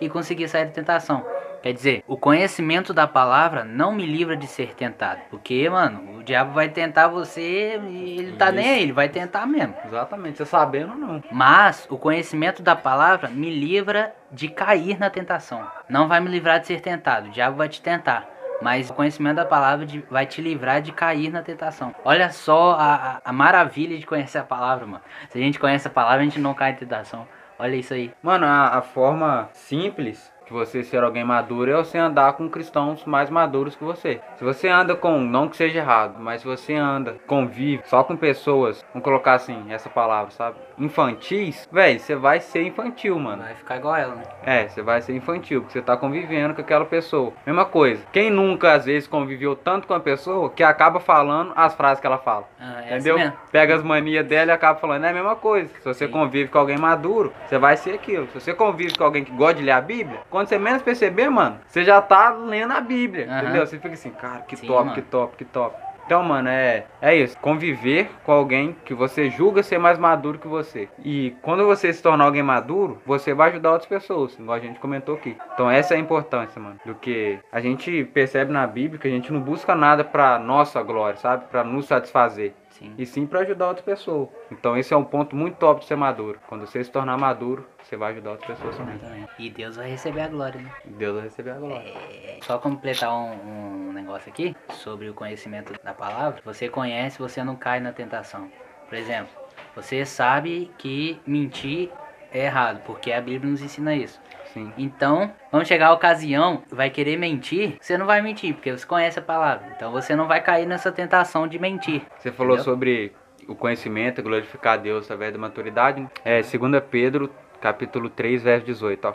[0.00, 1.24] e conseguia sair da tentação.
[1.62, 5.20] Quer dizer, o conhecimento da palavra não me livra de ser tentado.
[5.30, 8.74] Porque, mano, o diabo vai tentar você e ele tá nem Isso.
[8.74, 9.72] aí, ele vai tentar mesmo.
[9.86, 10.38] Exatamente.
[10.38, 11.22] Você sabendo não.
[11.30, 15.64] Mas o conhecimento da palavra me livra de cair na tentação.
[15.88, 17.28] Não vai me livrar de ser tentado.
[17.28, 18.28] O diabo vai te tentar.
[18.62, 21.94] Mas o conhecimento da palavra de- vai te livrar de cair na tentação.
[22.04, 25.02] Olha só a, a- maravilha de conhecer a palavra, mano.
[25.30, 27.26] Se a gente conhece a palavra, a gente não cai em tentação.
[27.58, 28.12] Olha isso aí.
[28.22, 33.04] Mano, a, a forma simples que você ser alguém maduro é você andar com cristãos
[33.04, 34.20] mais maduros que você.
[34.36, 38.16] Se você anda com, não que seja errado, mas se você anda, convive só com
[38.16, 40.56] pessoas, vamos colocar assim, essa palavra, sabe?
[40.82, 43.42] Infantis, velho, você vai ser infantil, mano.
[43.42, 44.24] Vai ficar igual ela, né?
[44.44, 47.32] É, você vai ser infantil, porque você tá convivendo com aquela pessoa.
[47.46, 48.02] Mesma coisa.
[48.12, 52.06] Quem nunca, às vezes, conviveu tanto com a pessoa que acaba falando as frases que
[52.06, 52.48] ela fala.
[52.60, 53.16] Ah, é Entendeu?
[53.16, 53.32] assim.
[53.52, 55.04] Pega as manias dela e acaba falando.
[55.04, 55.68] É a mesma coisa.
[55.78, 56.12] Se você Sim.
[56.12, 58.26] convive com alguém maduro, você vai ser aquilo.
[58.32, 61.28] Se você convive com alguém que gosta de ler a Bíblia, quando você menos perceber,
[61.30, 63.26] mano, você já tá lendo a Bíblia.
[63.26, 63.64] Entendeu?
[63.64, 64.94] Você fica assim, cara, que Sim, top, mano.
[64.94, 65.76] que top, que top.
[66.04, 67.36] Então, mano, é, é isso.
[67.38, 70.88] Conviver com alguém que você julga ser mais maduro que você.
[71.04, 74.80] E quando você se tornar alguém maduro, você vai ajudar outras pessoas, igual a gente
[74.80, 75.36] comentou aqui.
[75.54, 76.78] Então, essa é a importância, mano.
[76.84, 80.82] Do que a gente percebe na Bíblia que a gente não busca nada pra nossa
[80.82, 81.44] glória, sabe?
[81.50, 82.94] Pra nos satisfazer Sim.
[82.98, 84.28] e sim para ajudar outra pessoa.
[84.50, 86.40] Então esse é um ponto muito top de ser maduro.
[86.48, 88.98] Quando você se tornar maduro, você vai ajudar outras pessoas também.
[89.38, 90.72] E Deus vai receber a glória, né?
[90.84, 91.94] Deus vai receber a glória.
[92.42, 96.42] Só completar um, um negócio aqui sobre o conhecimento da palavra.
[96.44, 98.50] Você conhece, você não cai na tentação.
[98.88, 99.30] Por exemplo,
[99.76, 101.90] você sabe que mentir
[102.32, 104.20] é errado, porque a Bíblia nos ensina isso.
[104.52, 104.72] Sim.
[104.76, 109.18] Então, quando chegar a ocasião, vai querer mentir, você não vai mentir, porque você conhece
[109.18, 109.72] a palavra.
[109.74, 112.02] Então você não vai cair nessa tentação de mentir.
[112.18, 112.72] Você falou Entendeu?
[112.72, 113.12] sobre
[113.48, 116.06] o conhecimento, glorificar a Deus através da maturidade.
[116.24, 119.14] É 2 Pedro, capítulo 3, verso 18, ó.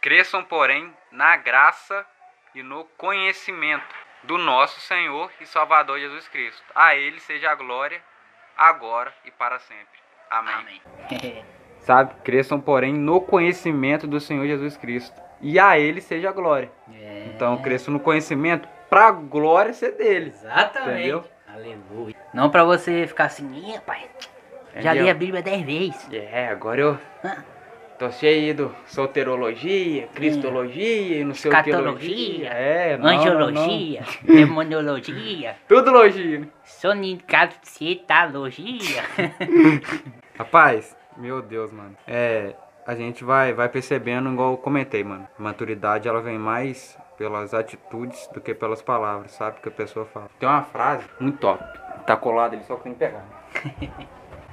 [0.00, 2.06] Cresçam, porém, na graça
[2.54, 6.62] e no conhecimento do nosso Senhor e Salvador Jesus Cristo.
[6.74, 8.00] A ele seja a glória
[8.56, 9.98] agora e para sempre.
[10.30, 10.80] Amém.
[11.10, 11.44] Amém.
[11.86, 12.12] Sabe?
[12.24, 15.22] Cresçam, porém, no conhecimento do Senhor Jesus Cristo.
[15.40, 16.68] E a ele seja a glória.
[16.92, 20.30] É, Então, cresço no conhecimento pra glória ser dele.
[20.34, 20.98] Exatamente.
[20.98, 21.22] Entendeu?
[21.46, 22.16] Aleluia.
[22.34, 24.00] Não pra você ficar assim, "Ih, pai,
[24.78, 26.08] já li a Bíblia dez vezes.
[26.12, 27.36] É, agora eu Ah.
[28.00, 31.70] tô cheio do solterologia, cristologia e não sei o que.
[31.70, 35.56] Escatologia, É, não, Angiologia, demonologia, não.
[35.68, 36.40] Tudo logia.
[36.40, 36.48] né?
[36.64, 39.02] sonicacetalogia.
[40.38, 41.96] Rapaz, meu Deus, mano.
[42.06, 42.54] É,
[42.86, 45.26] a gente vai, vai percebendo, igual eu comentei, mano.
[45.38, 49.60] Maturidade, ela vem mais pelas atitudes do que pelas palavras, sabe?
[49.60, 50.28] Que a pessoa fala.
[50.38, 51.62] Tem uma frase muito top.
[52.06, 53.24] Tá colada ali, só que tem que pegar.
[53.82, 53.90] né?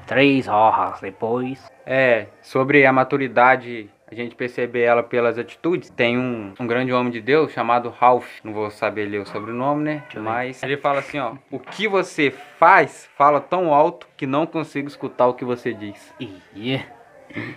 [0.08, 1.69] Três horas depois.
[1.86, 5.89] É, sobre a maturidade, a gente perceber ela pelas atitudes.
[5.89, 9.84] Tem um, um grande homem de Deus chamado Ralph, não vou saber ler o sobrenome,
[9.84, 10.04] né?
[10.15, 14.88] Mas ele fala assim, ó: "O que você faz fala tão alto que não consigo
[14.88, 16.13] escutar o que você diz".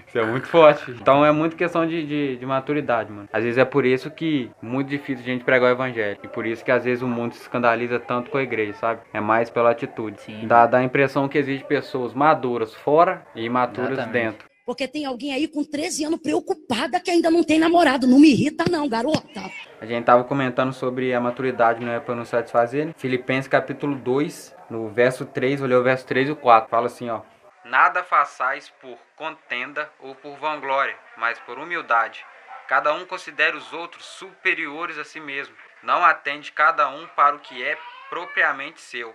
[0.07, 0.91] Isso é muito forte.
[0.91, 3.29] Então é muito questão de, de, de maturidade, mano.
[3.33, 6.19] Às vezes é por isso que muito difícil a gente pregar o evangelho.
[6.23, 9.01] E por isso que às vezes o mundo se escandaliza tanto com a igreja, sabe?
[9.13, 10.21] É mais pela atitude.
[10.21, 10.47] Sim.
[10.47, 14.13] Dá, dá a impressão que existe pessoas maduras fora e imaturas Exatamente.
[14.13, 14.56] dentro.
[14.67, 18.05] Porque tem alguém aí com 13 anos preocupada que ainda não tem namorado.
[18.05, 19.49] Não me irrita, não, garota.
[19.81, 22.93] A gente tava comentando sobre a maturidade não é para nos satisfazer.
[22.97, 26.69] Filipenses capítulo 2, no verso 3, vou ler o verso 3 e o 4.
[26.69, 27.21] Fala assim, ó.
[27.65, 32.25] Nada façais por contenda ou por vanglória, mas por humildade.
[32.67, 35.55] Cada um considere os outros superiores a si mesmo.
[35.81, 37.79] Não atende cada um para o que é
[38.11, 39.15] propriamente seu,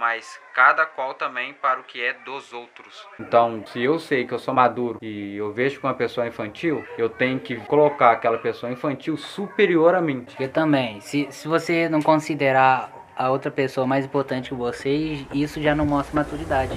[0.00, 3.06] mas cada qual também para o que é dos outros.
[3.20, 6.30] Então, se eu sei que eu sou maduro e eu vejo que uma pessoa é
[6.30, 10.22] infantil, eu tenho que colocar aquela pessoa infantil superior a mim.
[10.22, 15.60] porque também, se, se você não considerar a outra pessoa mais importante que você, isso
[15.60, 16.72] já não mostra maturidade.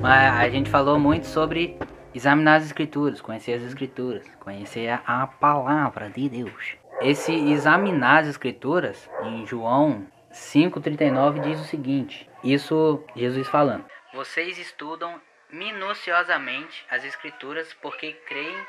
[0.00, 1.76] Mas a gente falou muito sobre
[2.18, 6.76] examinar as escrituras, conhecer as escrituras, conhecer a, a palavra de Deus.
[7.00, 13.84] Esse examinar as escrituras, em João 5,39 diz o seguinte: Isso Jesus falando.
[14.12, 18.66] Vocês estudam minuciosamente as escrituras porque creem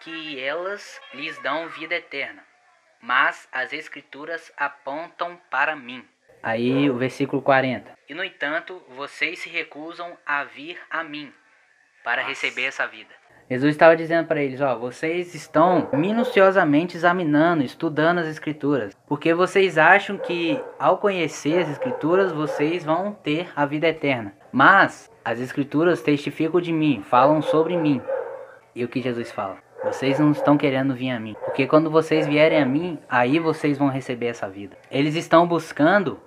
[0.00, 2.42] que elas lhes dão vida eterna.
[3.00, 6.04] Mas as escrituras apontam para mim.
[6.42, 7.96] Aí o versículo 40.
[8.08, 11.32] E no entanto, vocês se recusam a vir a mim
[12.08, 13.10] para receber essa vida.
[13.50, 19.76] Jesus estava dizendo para eles, ó, vocês estão minuciosamente examinando, estudando as escrituras, porque vocês
[19.76, 24.32] acham que ao conhecer as escrituras vocês vão ter a vida eterna.
[24.50, 28.00] Mas as escrituras testificam de mim, falam sobre mim.
[28.74, 29.58] E o que Jesus fala?
[29.84, 33.76] Vocês não estão querendo vir a mim, porque quando vocês vierem a mim, aí vocês
[33.76, 34.78] vão receber essa vida.
[34.90, 36.18] Eles estão buscando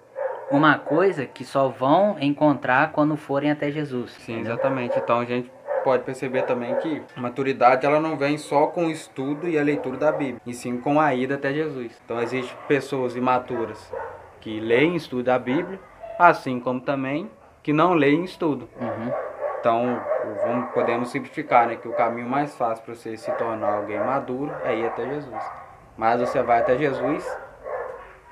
[0.51, 4.11] uma coisa que só vão encontrar quando forem até Jesus.
[4.11, 4.53] Sim, entendeu?
[4.53, 4.99] exatamente.
[4.99, 5.49] Então a gente
[5.83, 9.63] pode perceber também que a maturidade ela não vem só com o estudo e a
[9.63, 11.99] leitura da Bíblia, e sim com a ida até Jesus.
[12.03, 13.91] Então existem pessoas imaturas
[14.39, 15.79] que leem e estudam a Bíblia,
[16.17, 17.29] assim como também
[17.63, 18.67] que não leem e estudam.
[18.79, 19.11] Uhum.
[19.59, 20.01] Então,
[20.43, 21.75] vamos, podemos simplificar, né?
[21.75, 25.51] Que o caminho mais fácil para você se tornar alguém maduro é ir até Jesus.
[25.95, 27.23] Mas você vai até Jesus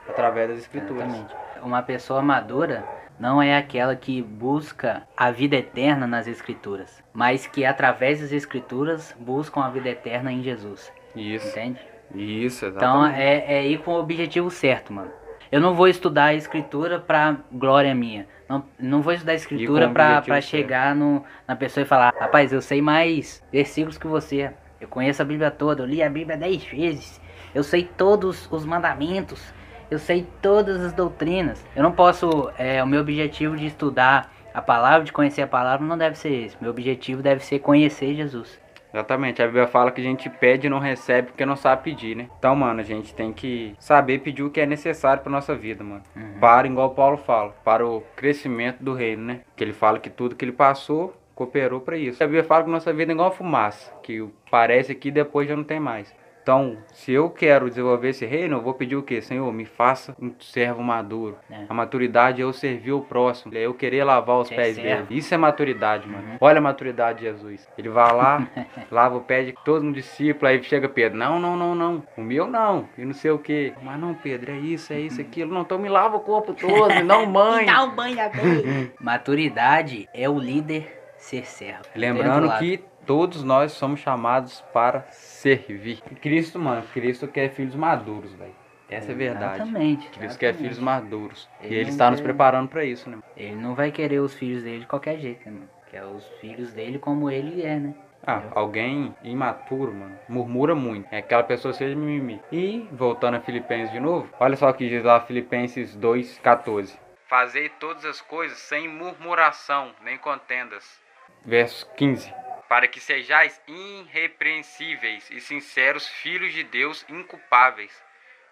[0.07, 1.03] através das escrituras.
[1.03, 1.35] Exatamente.
[1.61, 2.83] Uma pessoa madura
[3.19, 9.15] não é aquela que busca a vida eterna nas escrituras, mas que através das escrituras
[9.19, 10.91] buscam a vida eterna em Jesus.
[11.15, 11.47] Isso.
[11.49, 11.79] Entende?
[12.15, 13.21] Isso, Então exatamente.
[13.21, 15.11] é, é ir com o objetivo certo, mano.
[15.51, 18.27] Eu não vou estudar a escritura pra glória minha.
[18.47, 19.91] Não, não vou estudar a escritura
[20.23, 20.41] certo.
[20.43, 24.51] chegar no, na pessoa e falar: Rapaz, eu sei mais versículos que você.
[24.79, 25.83] Eu conheço a Bíblia toda.
[25.83, 27.19] Eu li a Bíblia dez vezes.
[27.53, 29.53] Eu sei todos os mandamentos.
[29.89, 31.65] Eu sei todas as doutrinas.
[31.75, 32.51] Eu não posso.
[32.57, 36.31] É, o meu objetivo de estudar a palavra, de conhecer a palavra, não deve ser
[36.31, 36.57] esse.
[36.61, 38.59] Meu objetivo deve ser conhecer Jesus.
[38.93, 39.41] Exatamente.
[39.41, 42.27] A Bíblia fala que a gente pede e não recebe porque não sabe pedir, né?
[42.37, 45.83] Então, mano, a gente tem que saber pedir o que é necessário para nossa vida,
[45.83, 46.03] mano.
[46.39, 49.41] Para, igual Paulo fala, para o crescimento do reino, né?
[49.55, 52.21] Que ele fala que tudo que ele passou cooperou para isso.
[52.21, 55.47] A Bíblia fala que nossa vida é igual a fumaça, que parece aqui e depois
[55.47, 56.13] já não tem mais.
[56.49, 59.21] Então, se eu quero desenvolver esse reino, eu vou pedir o quê?
[59.21, 61.37] Senhor, me faça um servo maduro.
[61.47, 61.65] É.
[61.69, 65.05] A maturidade é eu servir o próximo, é eu querer lavar os pés dele.
[65.11, 66.37] Isso é maturidade, mano.
[66.41, 67.67] Olha a maturidade de Jesus.
[67.77, 68.47] Ele vai lá,
[68.89, 71.19] lava o pé de todo um discípulo, aí chega Pedro.
[71.19, 72.03] Não, não, não, não.
[72.17, 72.89] O meu não.
[72.97, 73.71] E não sei o quê.
[73.83, 75.53] Mas não, Pedro, é isso, é isso, aquilo.
[75.53, 77.83] Não, então me lava o corpo todo, me dá um banho.
[77.83, 78.17] um banho
[78.99, 81.83] Maturidade é o líder ser servo.
[81.95, 85.99] Lembrando que todos nós somos chamados para servir.
[86.21, 88.53] Cristo, mano, Cristo quer filhos maduros, velho.
[88.87, 89.63] Essa é a verdade.
[89.63, 90.09] Exatamente.
[90.09, 91.49] Cristo quer filhos maduros.
[91.59, 93.17] Ele e Ele está nos quer- preparando para isso, né?
[93.35, 95.69] Ele não vai querer os filhos dele de qualquer jeito, né, mano?
[95.89, 97.95] Quer os filhos dele como ele é, né?
[98.27, 101.07] Ah, alguém imaturo, mano, murmura muito.
[101.11, 102.39] É aquela pessoa seja mimimi.
[102.51, 106.95] E, voltando a Filipenses de novo, olha só o que diz lá Filipenses 2,14.
[107.27, 110.99] Fazei todas as coisas sem murmuração, nem contendas.
[111.43, 112.31] Verso 15.
[112.69, 117.91] Para que sejais irrepreensíveis e sinceros filhos de Deus inculpáveis,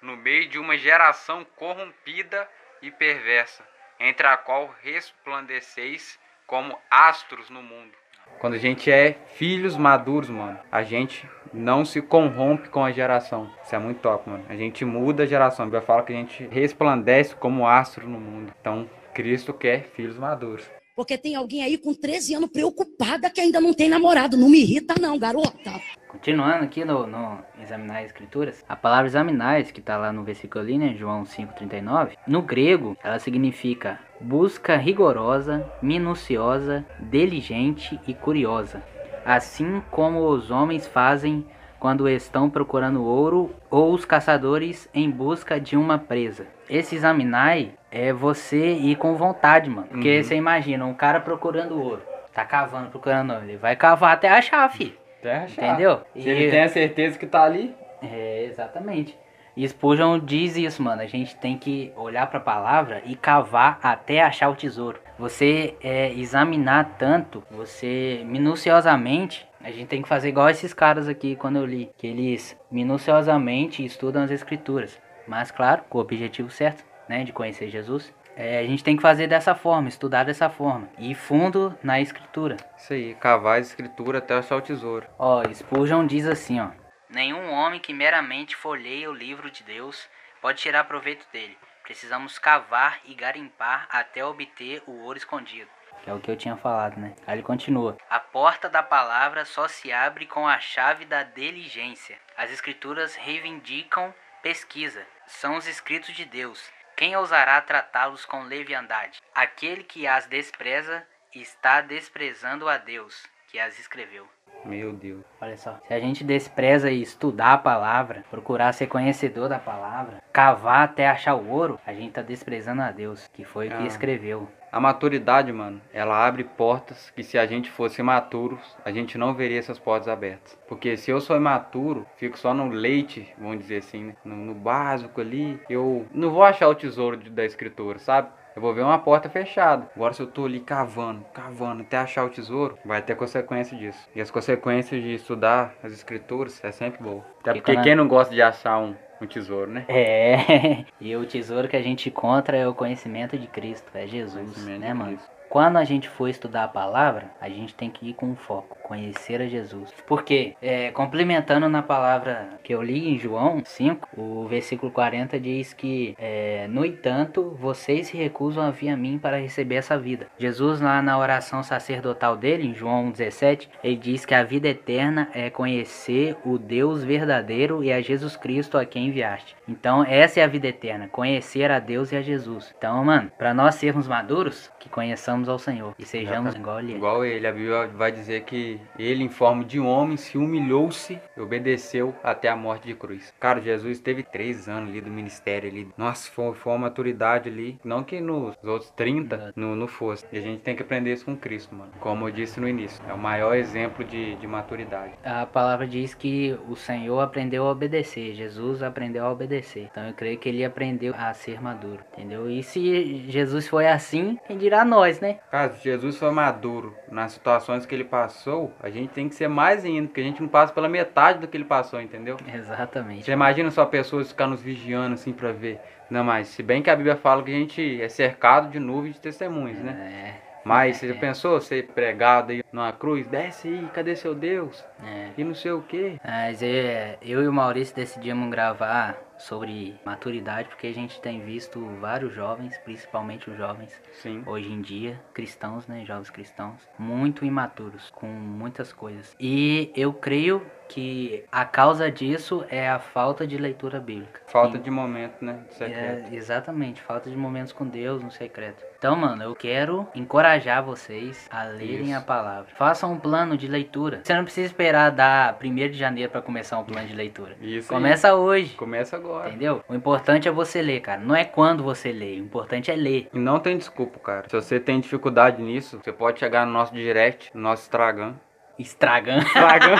[0.01, 2.49] no meio de uma geração corrompida
[2.81, 3.63] e perversa,
[3.99, 7.93] entre a qual resplandeceis como astros no mundo.
[8.39, 13.51] Quando a gente é filhos maduros, mano, a gente não se corrompe com a geração.
[13.63, 14.45] Isso é muito top, mano.
[14.49, 15.63] A gente muda a geração.
[15.63, 18.53] A Bíblia fala que a gente resplandece como astro no mundo.
[18.59, 20.69] Então, Cristo quer filhos maduros.
[20.97, 24.35] Porque tem alguém aí com 13 anos preocupada que ainda não tem namorado.
[24.35, 25.79] Não me irrita, não, garota.
[26.07, 30.63] Continuando aqui no, no examinar as escrituras, a palavra examinar, que tá lá no versículo
[30.63, 38.81] ali, né, João 5:39, no grego, ela significa busca rigorosa, minuciosa, diligente e curiosa,
[39.23, 41.45] assim como os homens fazem
[41.79, 46.47] quando estão procurando ouro ou os caçadores em busca de uma presa.
[46.67, 49.87] Esse examinar é você ir com vontade, mano.
[49.87, 50.23] Porque Uhum.
[50.23, 52.01] você imagina um cara procurando ouro,
[52.33, 54.93] tá cavando, procurando ouro, ele vai cavar até achar, filho.
[55.21, 56.01] Terra Entendeu?
[56.13, 59.17] Se ele tem a certeza que tá ali, É, exatamente.
[59.55, 61.01] E Spurgeon diz isso, mano.
[61.01, 64.99] A gente tem que olhar pra palavra e cavar até achar o tesouro.
[65.17, 71.35] Você é, examinar tanto, você minuciosamente, a gente tem que fazer igual esses caras aqui
[71.35, 74.99] quando eu li, que eles minuciosamente estudam as escrituras.
[75.27, 78.13] Mas claro, com o objetivo certo, né, de conhecer Jesus.
[78.35, 80.87] É, a gente tem que fazer dessa forma, estudar dessa forma.
[80.99, 82.57] E fundo na escritura.
[82.77, 85.07] isso aí, cavar a escritura até achar o tesouro.
[85.17, 86.69] Ó, Spurgeon diz assim, ó.
[87.09, 90.07] Nenhum homem que meramente folheia o livro de Deus
[90.41, 91.57] pode tirar proveito dele.
[91.83, 95.69] Precisamos cavar e garimpar até obter o ouro escondido.
[96.03, 97.15] Que é o que eu tinha falado, né?
[97.25, 97.97] Aí ele continua.
[98.09, 102.17] A porta da palavra só se abre com a chave da diligência.
[102.37, 105.01] As escrituras reivindicam pesquisa.
[105.25, 106.69] São os escritos de Deus.
[106.97, 109.21] Quem ousará tratá-los com leviandade?
[109.35, 114.27] Aquele que as despreza está desprezando a Deus, que as escreveu.
[114.65, 115.23] Meu Deus.
[115.39, 120.23] Olha só, se a gente despreza e estudar a palavra, procurar ser conhecedor da palavra,
[120.33, 123.83] cavar até achar o ouro, a gente tá desprezando a Deus, que foi o que
[123.83, 123.85] Ah.
[123.85, 124.51] escreveu.
[124.71, 129.33] A maturidade, mano, ela abre portas que se a gente fosse imaturos, a gente não
[129.33, 130.57] veria essas portas abertas.
[130.67, 134.15] Porque se eu sou imaturo, fico só no leite, vamos dizer assim, né?
[134.25, 138.29] no, no básico ali, eu não vou achar o tesouro de- da escritura, sabe?
[138.55, 139.87] Eu vou ver uma porta fechada.
[139.95, 144.09] Agora se eu tô ali cavando, cavando até achar o tesouro, vai ter consequência disso.
[144.15, 147.23] E as consequências de estudar as escrituras é sempre boa.
[147.39, 149.85] Até porque quem não gosta de achar um, um tesouro, né?
[149.87, 154.57] É, e o tesouro que a gente encontra é o conhecimento de Cristo, é Jesus,
[154.77, 155.17] né, mano?
[155.17, 155.36] Cristo.
[155.49, 158.77] Quando a gente for estudar a palavra, a gente tem que ir com foco.
[158.87, 159.93] conhecer a Jesus.
[160.07, 165.73] Porque, é, complementando na palavra que eu li em João 5, o versículo 40 diz
[165.73, 170.27] que, é, no entanto, vocês se recusam a vir a mim para receber essa vida.
[170.39, 175.29] Jesus, lá na oração sacerdotal dele, em João 17, ele diz que a vida eterna
[175.33, 179.53] é conhecer o Deus verdadeiro e a Jesus Cristo a quem enviaste.
[179.67, 182.73] Então, essa é a vida eterna, conhecer a Deus e a Jesus.
[182.77, 186.93] Então, mano, para nós sermos maduros, que conheçamos ao Senhor e sejamos igual ele.
[186.93, 186.95] é.
[186.95, 191.19] Igual ele, a Bíblia vai dizer que ele, em forma de um homem, se humilhou-se
[191.35, 193.33] e obedeceu até a morte de cruz.
[193.39, 195.87] Cara, Jesus teve três anos ali do ministério ali.
[195.97, 197.79] Nossa, foi, foi uma maturidade ali.
[197.83, 199.53] Não que nos outros 30 Exato.
[199.55, 200.25] não, não fosse.
[200.31, 201.91] E a gente tem que aprender isso com Cristo, mano.
[201.99, 203.03] Como eu disse no início.
[203.07, 205.13] É o maior exemplo de, de maturidade.
[205.23, 209.87] A palavra diz que o Senhor aprendeu a obedecer, Jesus aprendeu a obedecer.
[209.91, 212.49] Então eu creio que ele aprendeu a ser maduro, entendeu?
[212.49, 215.26] E se Jesus foi assim, quem dirá nós, né?
[215.35, 219.47] Cara, se Jesus foi maduro nas situações que ele passou, a gente tem que ser
[219.47, 222.37] mais ainda, porque a gente não passa pela metade do que ele passou, entendeu?
[222.53, 223.25] Exatamente.
[223.25, 225.79] Você imagina só pessoas ficar nos vigiando assim pra ver.
[226.09, 229.15] Não, mas se bem que a Bíblia fala que a gente é cercado de nuvens
[229.15, 230.39] de testemunhas, né?
[230.41, 233.25] É, Mas você já pensou ser pregado aí numa cruz?
[233.27, 234.83] Desce aí, cadê seu Deus?
[235.03, 235.29] é.
[235.37, 236.19] E não sei o quê.
[236.23, 241.79] Mas é, eu e o Maurício decidimos gravar sobre maturidade porque a gente tem visto
[242.01, 244.43] vários jovens, principalmente os jovens Sim.
[244.45, 249.35] hoje em dia, cristãos, né, jovens cristãos, muito imaturos com muitas coisas.
[249.39, 254.41] E eu creio que a causa disso é a falta de leitura bíblica.
[254.47, 255.59] Falta E- de momento, né?
[255.69, 256.31] De secreto.
[256.31, 258.83] é, exatamente, falta de momentos com Deus no secreto.
[258.97, 262.17] Então, mano, eu quero encorajar vocês a lerem Isso.
[262.17, 262.65] a palavra.
[262.75, 264.21] Façam um plano de leitura.
[264.23, 267.55] Você não precisa esperar dar 1 de janeiro para começar um plano de leitura.
[267.61, 267.97] Isso aí.
[267.99, 268.73] Começa hoje.
[268.75, 269.49] Começa agora.
[269.49, 269.83] Entendeu?
[269.87, 271.21] O importante é você ler, cara.
[271.21, 273.29] Não é quando você lê, o importante é ler.
[273.33, 274.49] E não tem desculpa, cara.
[274.49, 278.33] Se você tem dificuldade nisso, você pode chegar no nosso direct, no nosso Instagram.
[278.77, 279.45] Estragando.
[279.45, 279.95] Instagram.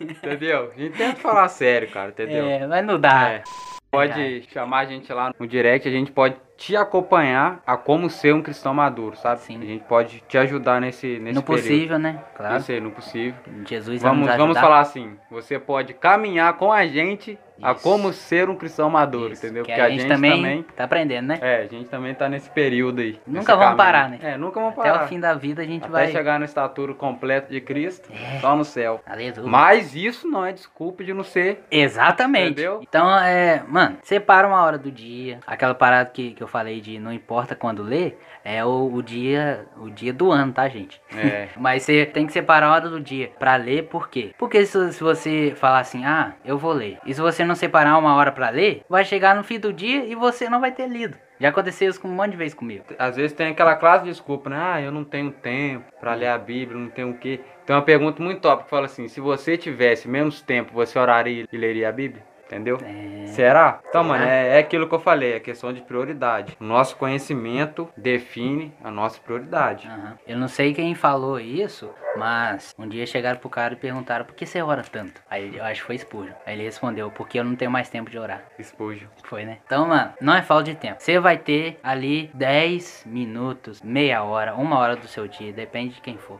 [0.00, 0.72] entendeu?
[0.74, 2.46] A gente tenta falar sério, cara, entendeu?
[2.46, 3.28] É, mas não dá.
[3.28, 3.42] É.
[3.90, 8.32] Pode chamar a gente lá no direct, a gente pode te acompanhar a como ser
[8.32, 9.40] um cristão maduro, sabe?
[9.40, 9.60] Sim.
[9.60, 11.62] A gente pode te ajudar nesse, nesse no período.
[11.62, 12.22] possível, né?
[12.34, 12.56] Claro.
[12.56, 13.34] Isso aí, no possível.
[13.66, 18.48] Jesus vai Vamos, vamos falar assim, você pode caminhar com a gente a como ser
[18.48, 19.64] um cristão maduro, Isso, entendeu?
[19.64, 21.38] que Porque a, gente, também, tá aprendendo, né?
[21.40, 23.18] É, a gente também tá nesse período aí.
[23.26, 23.76] Nunca vamos caminho.
[23.76, 24.18] parar, né?
[24.22, 25.04] É, nunca vamos Até parar.
[25.04, 26.08] o fim da vida a gente Até vai.
[26.08, 28.08] chegar na estatura completa de Cristo,
[28.40, 29.00] só no céu.
[29.06, 29.48] Aleluia.
[29.48, 31.64] Mas isso não é desculpa de não ser.
[31.70, 32.52] Exatamente.
[32.52, 32.80] Entendeu?
[32.82, 35.40] Então, é, mano, separa uma hora do dia.
[35.46, 39.66] Aquela parada que, que eu falei de não importa quando ler, é o, o dia
[39.76, 41.00] o dia do ano, tá, gente?
[41.14, 41.48] É.
[41.56, 44.32] Mas você tem que separar a hora do dia pra ler, por quê?
[44.38, 46.98] Porque se, se você falar assim, ah, eu vou ler.
[47.06, 50.04] E se você não separar uma hora pra ler, vai chegar no fim do dia
[50.04, 51.16] e você não vai ter lido.
[51.40, 52.84] Já aconteceu isso com um monte de vezes comigo.
[52.98, 54.56] Às vezes tem aquela classe de desculpa, né?
[54.60, 57.40] Ah, eu não tenho tempo pra ler a Bíblia, não tenho o quê.
[57.66, 61.46] Tem uma pergunta muito top que fala assim: se você tivesse menos tempo, você oraria
[61.50, 62.24] e leria a Bíblia?
[62.52, 62.78] Entendeu?
[62.84, 63.26] É.
[63.28, 63.80] Será?
[63.88, 66.54] Então, mano, é, é aquilo que eu falei, é questão de prioridade.
[66.60, 69.88] O nosso conhecimento define a nossa prioridade.
[69.88, 70.18] Aham.
[70.26, 74.34] Eu não sei quem falou isso, mas um dia chegaram pro cara e perguntaram por
[74.34, 75.22] que você ora tanto?
[75.30, 76.34] Aí eu acho que foi Spurgeon.
[76.44, 78.42] Aí ele respondeu, porque eu não tenho mais tempo de orar.
[78.58, 79.08] Espúgio.
[79.24, 79.58] Foi, né?
[79.64, 81.00] Então, mano, não é falta de tempo.
[81.00, 86.02] Você vai ter ali 10 minutos, meia hora, uma hora do seu dia, depende de
[86.02, 86.38] quem for.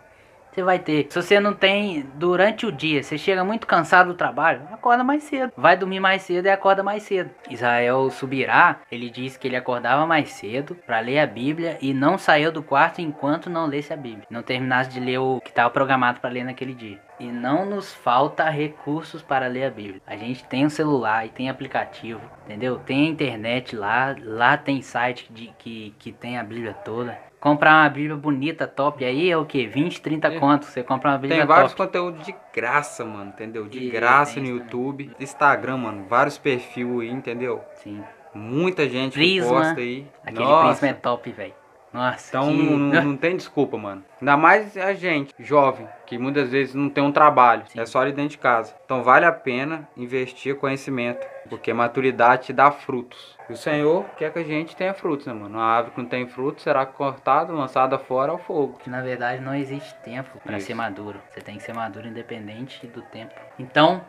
[0.53, 1.07] Você vai ter.
[1.09, 5.23] Se você não tem durante o dia, você chega muito cansado do trabalho, acorda mais
[5.23, 5.51] cedo.
[5.57, 7.31] Vai dormir mais cedo e acorda mais cedo.
[7.49, 12.19] Israel Subirá, ele disse que ele acordava mais cedo para ler a Bíblia e não
[12.19, 14.27] saiu do quarto enquanto não lesse a Bíblia.
[14.29, 17.01] Não terminasse de ler o que estava programado para ler naquele dia.
[17.19, 20.03] E não nos falta recursos para ler a Bíblia.
[20.07, 22.79] A gente tem um celular e tem aplicativo, entendeu?
[22.79, 27.32] Tem a internet lá, lá tem site de, que, que tem a Bíblia toda.
[27.43, 29.67] Comprar uma Bíblia bonita, top, aí é o que?
[29.67, 30.39] 20, 30 É.
[30.39, 30.65] conto.
[30.65, 31.89] Você compra uma Bíblia Tem vários top.
[31.89, 33.67] conteúdos de graça, mano, entendeu?
[33.67, 37.61] De E graça no YouTube, Instagram, mano, vários perfis aí, entendeu?
[37.75, 38.01] Sim.
[38.33, 39.51] Muita gente que Prisma.
[39.51, 40.07] posta aí.
[40.25, 40.63] Aquele Nossa.
[40.67, 41.55] príncipe é top, velho.
[41.93, 42.29] Nossa.
[42.29, 44.03] Então que- não, não- tem desculpa, mano.
[44.21, 47.81] Ainda mais a gente, jovem, que muitas vezes não tem um trabalho, Sim.
[47.81, 48.75] é só ali dentro de casa.
[48.85, 53.37] Então vale a pena investir conhecimento, porque maturidade te dá frutos.
[53.51, 55.59] E o Senhor quer que a gente tenha frutos, né, mano?
[55.59, 58.79] Uma árvore que não tem frutos será cortada, lançada fora ao fogo.
[58.83, 61.21] que na verdade não existe tempo para ser maduro.
[61.31, 63.35] Você tem que ser maduro independente do tempo.
[63.59, 64.03] Então,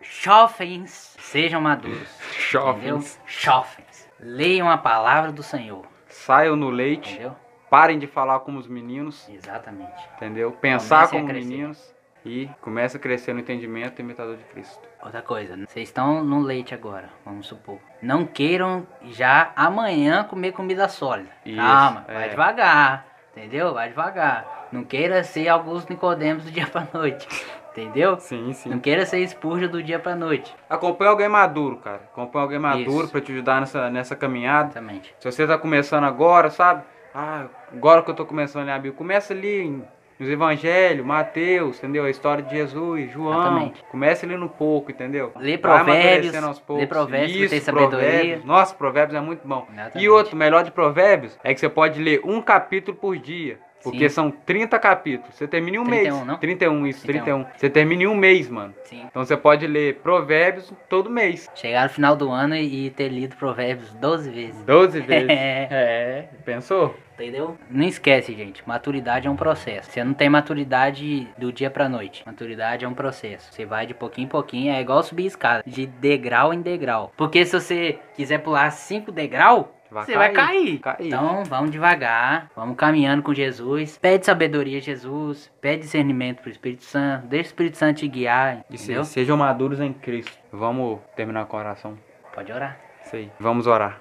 [0.00, 2.08] jovens, sejam maduros.
[2.50, 4.08] Jovens, Jovens.
[4.18, 5.84] Leiam a palavra do Senhor.
[6.16, 7.36] Saiam no leite, Entendeu?
[7.70, 9.92] parem de falar como os meninos, Exatamente.
[10.16, 10.52] entendeu?
[10.52, 14.80] Pensar Comecem como meninos e comece a crescer no entendimento imitador de Cristo.
[15.02, 17.78] Outra coisa, vocês estão no leite agora, vamos supor.
[18.02, 21.30] Não queiram já amanhã comer comida sólida.
[21.44, 22.14] Isso, Calma, é.
[22.14, 23.06] vai devagar.
[23.36, 23.74] Entendeu?
[23.74, 24.68] Vai devagar.
[24.72, 27.28] Não queira ser alguns Nicodemos do dia pra noite.
[27.76, 28.18] Entendeu?
[28.18, 28.70] Sim, sim.
[28.70, 30.54] Não queira ser expurja do dia pra noite.
[30.68, 32.00] Acompanha alguém maduro, cara.
[32.10, 33.12] Acompanha alguém maduro Isso.
[33.12, 34.70] pra te ajudar nessa, nessa caminhada.
[34.70, 35.14] Exatamente.
[35.18, 36.82] Se você tá começando agora, sabe?
[37.14, 39.82] Ah, agora que eu tô começando a ler a Bíblia, começa ali
[40.18, 42.04] nos evangelhos, Mateus, entendeu?
[42.04, 43.40] A história de Jesus, João.
[43.40, 43.84] Exatamente.
[43.90, 45.32] Comece ali no pouco, entendeu?
[45.36, 46.32] Lê Provérbios,
[46.70, 47.98] lê Provérbios Isso, sabedoria.
[47.98, 48.44] Provérbios.
[48.44, 49.66] Nossa, Provérbios é muito bom.
[49.70, 50.08] E Exatamente.
[50.08, 53.58] outro, o melhor de Provérbios é que você pode ler um capítulo por dia.
[53.82, 54.14] Porque Sim.
[54.14, 55.34] são 30 capítulos.
[55.34, 56.26] Você termina em um 31, mês.
[56.26, 56.38] não?
[56.38, 57.44] 31, isso, 31.
[57.44, 57.58] 31.
[57.58, 58.74] Você termina em um mês, mano.
[58.84, 59.04] Sim.
[59.08, 61.48] Então você pode ler Provérbios todo mês.
[61.54, 64.64] Chegar no final do ano e, ter lido Provérbios 12 vezes.
[64.64, 65.28] 12 vezes.
[65.28, 65.68] É.
[65.70, 66.96] é, pensou?
[67.14, 67.56] Entendeu?
[67.70, 68.62] Não esquece, gente.
[68.68, 69.90] Maturidade é um processo.
[69.90, 72.22] Você não tem maturidade do dia pra noite.
[72.26, 73.50] Maturidade é um processo.
[73.52, 74.74] Você vai de pouquinho em pouquinho.
[74.74, 75.62] É igual subir escada.
[75.66, 77.12] De degrau em degrau.
[77.16, 79.74] Porque se você quiser pular cinco degrau,
[80.04, 80.78] você vai cair.
[80.80, 80.96] Cair.
[81.06, 83.96] Então, vamos devagar, vamos caminhando com Jesus.
[83.98, 88.64] Pede sabedoria a Jesus, pede discernimento pro Espírito Santo, deixa o Espírito Santo te guiar,
[88.70, 89.04] E se- entendeu?
[89.04, 90.36] sejam maduros em Cristo.
[90.52, 91.98] Vamos terminar com a oração.
[92.34, 92.78] Pode orar.
[93.04, 93.32] Isso aí.
[93.40, 94.00] Vamos orar.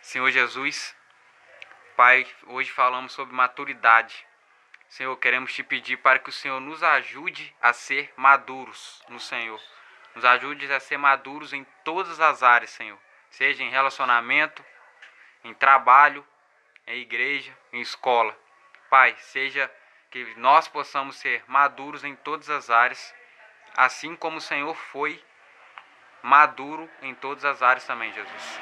[0.00, 0.94] Senhor Jesus,
[1.96, 4.14] Pai, hoje falamos sobre maturidade.
[4.88, 9.58] Senhor, queremos te pedir para que o Senhor nos ajude a ser maduros no Senhor.
[10.14, 12.98] Nos ajude a ser maduros em todas as áreas, Senhor.
[13.30, 14.62] Seja em relacionamento,
[15.44, 16.26] em trabalho,
[16.86, 18.36] em igreja, em escola.
[18.90, 19.70] Pai, seja
[20.10, 23.14] que nós possamos ser maduros em todas as áreas,
[23.76, 25.22] assim como o Senhor foi
[26.22, 28.60] maduro em todas as áreas também, Jesus.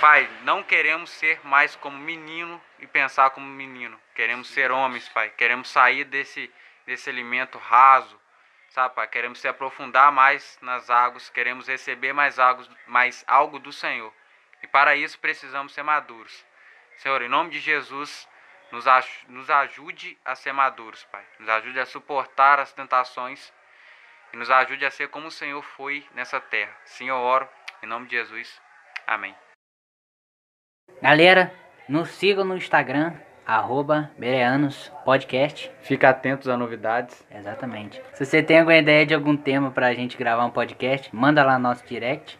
[0.00, 4.00] Pai, não queremos ser mais como menino e pensar como menino.
[4.14, 5.30] Queremos ser homens, Pai.
[5.30, 6.52] Queremos sair desse,
[6.86, 8.18] desse alimento raso,
[8.70, 9.08] sabe, Pai?
[9.08, 11.28] Queremos se aprofundar mais nas águas.
[11.30, 14.12] Queremos receber mais, águas, mais algo do Senhor.
[14.62, 16.44] E para isso precisamos ser maduros.
[16.96, 18.28] Senhor, em nome de Jesus,
[18.72, 21.24] nos, aj- nos ajude a ser maduros, Pai.
[21.38, 23.52] Nos ajude a suportar as tentações
[24.32, 26.76] e nos ajude a ser como o Senhor foi nessa terra.
[27.00, 27.48] Eu oro,
[27.82, 28.60] em nome de Jesus.
[29.06, 29.34] Amém.
[31.00, 31.52] Galera,
[31.88, 33.14] nos sigam no Instagram,
[33.46, 35.70] arroba Bereanos Podcast.
[35.82, 37.26] Fica atentos a novidades.
[37.30, 38.02] Exatamente.
[38.12, 41.54] Se você tem alguma ideia de algum tema pra gente gravar um podcast, manda lá
[41.58, 42.38] no nosso direct.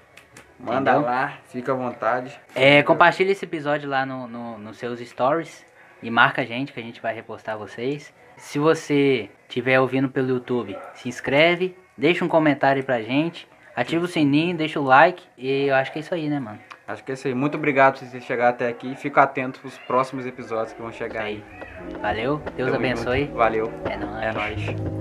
[0.58, 1.08] Manda Entendeu?
[1.08, 2.38] lá, fica à vontade.
[2.54, 5.64] É, compartilha esse episódio lá no, no- nos seus stories
[6.02, 8.12] e marca a gente que a gente vai repostar vocês.
[8.36, 14.04] Se você estiver ouvindo pelo YouTube, se inscreve, deixa um comentário aí pra gente, ativa
[14.04, 16.58] o sininho, deixa o like e eu acho que é isso aí, né, mano?
[16.86, 17.34] Acho que é isso aí.
[17.34, 18.96] Muito obrigado por você chegar até aqui.
[18.96, 21.44] Fica atento pros próximos episódios que vão chegar aí.
[21.60, 21.94] aí.
[22.00, 23.20] Valeu, Deus Tamo abençoe.
[23.26, 23.34] junto.
[23.34, 23.72] Valeu.
[23.84, 24.22] É nóis.
[24.24, 24.97] É nóis.